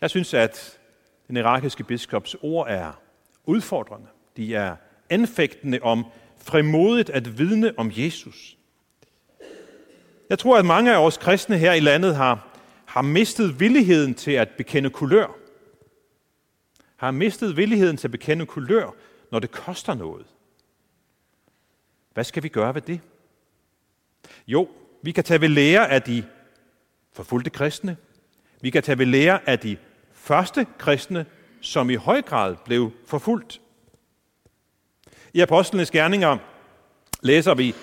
Jeg 0.00 0.10
synes, 0.10 0.34
at 0.34 0.80
den 1.28 1.36
irakiske 1.36 1.84
biskops 1.84 2.36
ord 2.42 2.66
er 2.70 2.92
udfordrende. 3.44 4.08
De 4.36 4.54
er 4.54 4.76
anfægtende 5.10 5.78
om 5.82 6.06
frimodigt 6.36 7.10
at 7.10 7.38
vidne 7.38 7.78
om 7.78 7.92
Jesus. 7.96 8.56
Jeg 10.28 10.38
tror, 10.38 10.58
at 10.58 10.64
mange 10.64 10.94
af 10.94 11.06
os 11.06 11.16
kristne 11.16 11.58
her 11.58 11.72
i 11.72 11.80
landet 11.80 12.16
har, 12.16 12.58
har 12.86 13.02
mistet 13.02 13.60
villigheden 13.60 14.14
til 14.14 14.30
at 14.30 14.48
bekende 14.48 14.90
kulør. 14.90 15.36
Har 16.96 17.10
mistet 17.10 17.56
villigheden 17.56 17.96
til 17.96 18.06
at 18.06 18.12
bekende 18.12 18.46
kulør, 18.46 18.94
når 19.30 19.38
det 19.38 19.50
koster 19.50 19.94
noget. 19.94 20.26
Hvad 22.14 22.24
skal 22.24 22.42
vi 22.42 22.48
gøre 22.48 22.74
ved 22.74 22.82
det? 22.82 23.00
Jo, 24.46 24.68
vi 25.02 25.12
kan 25.12 25.24
tage 25.24 25.40
ved 25.40 25.48
lære 25.48 25.90
af 25.90 26.02
de 26.02 26.24
forfulgte 27.12 27.50
kristne. 27.50 27.96
Vi 28.60 28.70
kan 28.70 28.82
tage 28.82 28.98
ved 28.98 29.06
lære 29.06 29.48
af 29.48 29.58
de 29.58 29.76
første 30.12 30.66
kristne, 30.78 31.26
som 31.60 31.90
i 31.90 31.94
høj 31.94 32.22
grad 32.22 32.56
blev 32.64 32.92
forfulgt. 33.06 33.61
I 35.34 35.40
Apostlenes 35.40 35.90
Gerninger 35.90 36.38
læser 37.22 37.54
vi, 37.54 37.74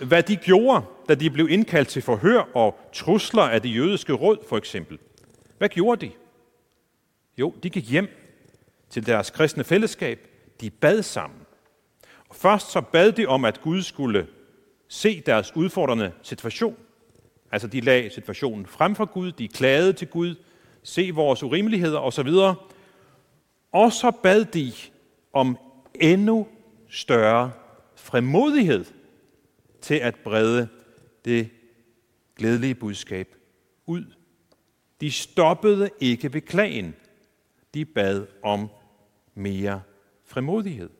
hvad 0.00 0.22
de 0.22 0.36
gjorde, 0.36 0.84
da 1.08 1.14
de 1.14 1.30
blev 1.30 1.48
indkaldt 1.50 1.88
til 1.88 2.02
forhør 2.02 2.48
og 2.54 2.80
trusler 2.92 3.42
af 3.42 3.62
det 3.62 3.76
jødiske 3.76 4.12
råd, 4.12 4.36
for 4.48 4.56
eksempel. 4.56 4.98
Hvad 5.58 5.68
gjorde 5.68 6.06
de? 6.06 6.12
Jo, 7.38 7.54
de 7.62 7.70
gik 7.70 7.90
hjem 7.90 8.08
til 8.90 9.06
deres 9.06 9.30
kristne 9.30 9.64
fællesskab. 9.64 10.28
De 10.60 10.70
bad 10.70 11.02
sammen. 11.02 11.40
Og 12.28 12.36
Først 12.36 12.70
så 12.70 12.80
bad 12.80 13.12
de 13.12 13.26
om, 13.26 13.44
at 13.44 13.60
Gud 13.60 13.82
skulle 13.82 14.26
se 14.88 15.22
deres 15.26 15.56
udfordrende 15.56 16.12
situation. 16.22 16.76
Altså 17.52 17.68
de 17.68 17.80
lagde 17.80 18.10
situationen 18.10 18.66
frem 18.66 18.94
for 18.94 19.04
Gud, 19.04 19.32
de 19.32 19.48
klagede 19.48 19.92
til 19.92 20.08
Gud, 20.08 20.34
se 20.82 21.10
vores 21.14 21.42
urimeligheder 21.42 21.98
osv. 21.98 22.28
Og 23.72 23.92
så 23.92 24.10
bad 24.22 24.44
de 24.44 24.72
om 25.32 25.58
endnu 25.94 26.46
større 26.88 27.52
fremodighed 27.94 28.84
til 29.80 29.94
at 29.94 30.16
brede 30.24 30.68
det 31.24 31.50
glædelige 32.36 32.74
budskab 32.74 33.34
ud. 33.86 34.04
De 35.00 35.10
stoppede 35.10 35.90
ikke 36.00 36.32
ved 36.32 36.40
klagen. 36.40 36.94
De 37.74 37.84
bad 37.84 38.26
om 38.42 38.68
mere 39.34 39.82
fremodighed. 40.24 40.90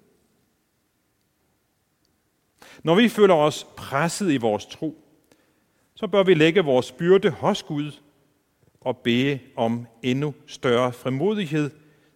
Når 2.83 2.94
vi 2.94 3.09
føler 3.09 3.35
os 3.35 3.66
presset 3.77 4.33
i 4.33 4.37
vores 4.37 4.66
tro, 4.66 5.05
så 5.94 6.07
bør 6.07 6.22
vi 6.22 6.35
lægge 6.35 6.64
vores 6.64 6.92
byrde 6.92 7.31
hos 7.31 7.62
Gud 7.62 7.92
og 8.81 8.98
bede 8.98 9.38
om 9.57 9.87
endnu 10.03 10.35
større 10.46 10.92
fremodighed 10.92 11.70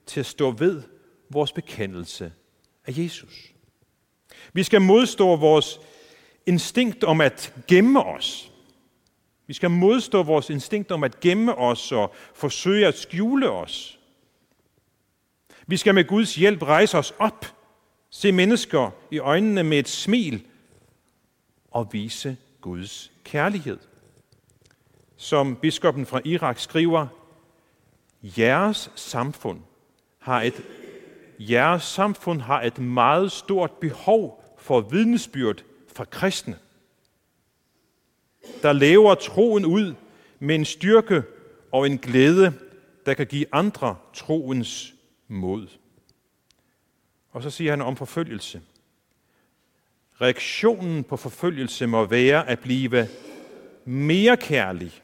til 0.06 0.20
at 0.20 0.26
stå 0.26 0.50
ved 0.50 0.82
vores 1.30 1.52
bekendelse 1.52 2.32
af 2.87 2.98
Jesus. 2.98 3.52
Vi 4.53 4.62
skal 4.62 4.81
modstå 4.81 5.37
vores 5.37 5.81
instinkt 6.47 7.05
om 7.05 7.21
at 7.21 7.55
gemme 7.68 8.03
os. 8.03 8.53
Vi 9.47 9.55
skal 9.55 9.71
modstå 9.71 10.23
vores 10.23 10.51
instinkt 10.51 10.92
om 10.92 11.05
at 11.05 11.21
gemme 11.21 11.55
os 11.55 11.92
og 11.92 12.14
forsøge 12.35 12.87
at 12.87 12.99
skjule 12.99 13.51
os. 13.51 13.99
Vi 15.66 15.77
skal 15.77 15.95
med 15.95 16.05
Guds 16.05 16.35
hjælp 16.35 16.62
rejse 16.62 16.99
os 16.99 17.14
op, 17.18 17.47
se 18.11 18.33
mennesker 18.33 18.90
i 19.11 19.18
øjnene 19.18 19.62
med 19.62 19.79
et 19.79 19.88
smil 19.88 20.47
og 21.71 21.88
vise 21.92 22.37
Guds 22.61 23.12
kærlighed. 23.25 23.79
Som 25.16 25.57
biskoppen 25.57 26.07
fra 26.07 26.21
Irak 26.25 26.59
skriver, 26.59 27.07
jeres 28.23 28.90
samfund 28.95 29.61
har 30.18 30.42
et, 30.42 30.62
jeres 31.50 31.83
samfund 31.83 32.40
har 32.40 32.62
et 32.62 32.78
meget 32.78 33.33
stort 33.33 33.70
behov 33.70 34.44
for 34.59 34.81
vidnesbyrd 34.81 35.64
fra 35.94 36.05
kristne, 36.05 36.59
der 38.62 38.72
lever 38.72 39.14
troen 39.14 39.64
ud 39.64 39.94
med 40.38 40.55
en 40.55 40.64
styrke 40.64 41.22
og 41.72 41.87
en 41.87 41.98
glæde, 41.98 42.52
der 43.07 43.14
kan 43.14 43.26
give 43.26 43.46
andre 43.52 43.96
troens 44.14 44.94
mod. 45.28 45.68
Og 47.31 47.42
så 47.42 47.50
siger 47.50 47.72
han 47.72 47.81
om 47.81 47.96
forfølgelse. 47.96 48.62
Reaktionen 50.20 51.05
på 51.05 51.16
forfølgelse 51.16 51.87
må 51.87 52.05
være 52.05 52.48
at 52.48 52.59
blive 52.59 53.09
mere 53.85 54.37
kærlig 54.37 55.01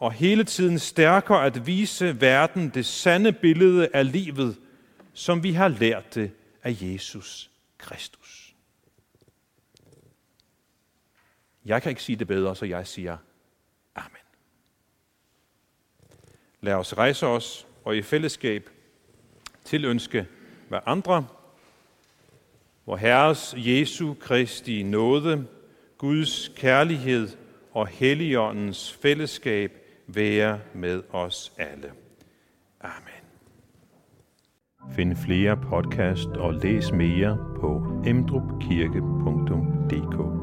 og 0.00 0.12
hele 0.12 0.44
tiden 0.44 0.78
stærkere 0.78 1.46
at 1.46 1.66
vise 1.66 2.20
verden 2.20 2.68
det 2.68 2.86
sande 2.86 3.32
billede 3.32 3.88
af 3.94 4.12
livet, 4.12 4.58
som 5.12 5.42
vi 5.42 5.52
har 5.52 5.68
lært 5.68 6.14
det 6.14 6.30
af 6.62 6.76
Jesus 6.80 7.50
Kristus. 7.78 8.54
Jeg 11.64 11.82
kan 11.82 11.90
ikke 11.90 12.02
sige 12.02 12.16
det 12.16 12.26
bedre, 12.26 12.56
så 12.56 12.66
jeg 12.66 12.86
siger 12.86 13.16
Amen. 13.94 14.16
Lad 16.60 16.74
os 16.74 16.98
rejse 16.98 17.26
os 17.26 17.66
og 17.84 17.96
i 17.96 18.02
fællesskab 18.02 18.70
tilønske 19.64 20.26
hver 20.68 20.80
andre, 20.86 21.26
hvor 22.84 22.96
Herres 22.96 23.54
Jesu 23.56 24.14
Kristi 24.14 24.82
nåde, 24.82 25.46
Guds 25.98 26.48
kærlighed 26.48 27.28
og 27.72 27.86
Helligåndens 27.86 28.92
fællesskab 28.92 29.79
være 30.14 30.60
med 30.74 31.02
os 31.10 31.52
alle. 31.58 31.92
Amen. 32.80 33.24
Find 34.90 35.16
flere 35.16 35.56
podcast 35.56 36.28
og 36.28 36.54
læs 36.54 36.92
mere 36.92 37.38
på 37.60 38.02
emdrupkirke.dk 38.06 40.39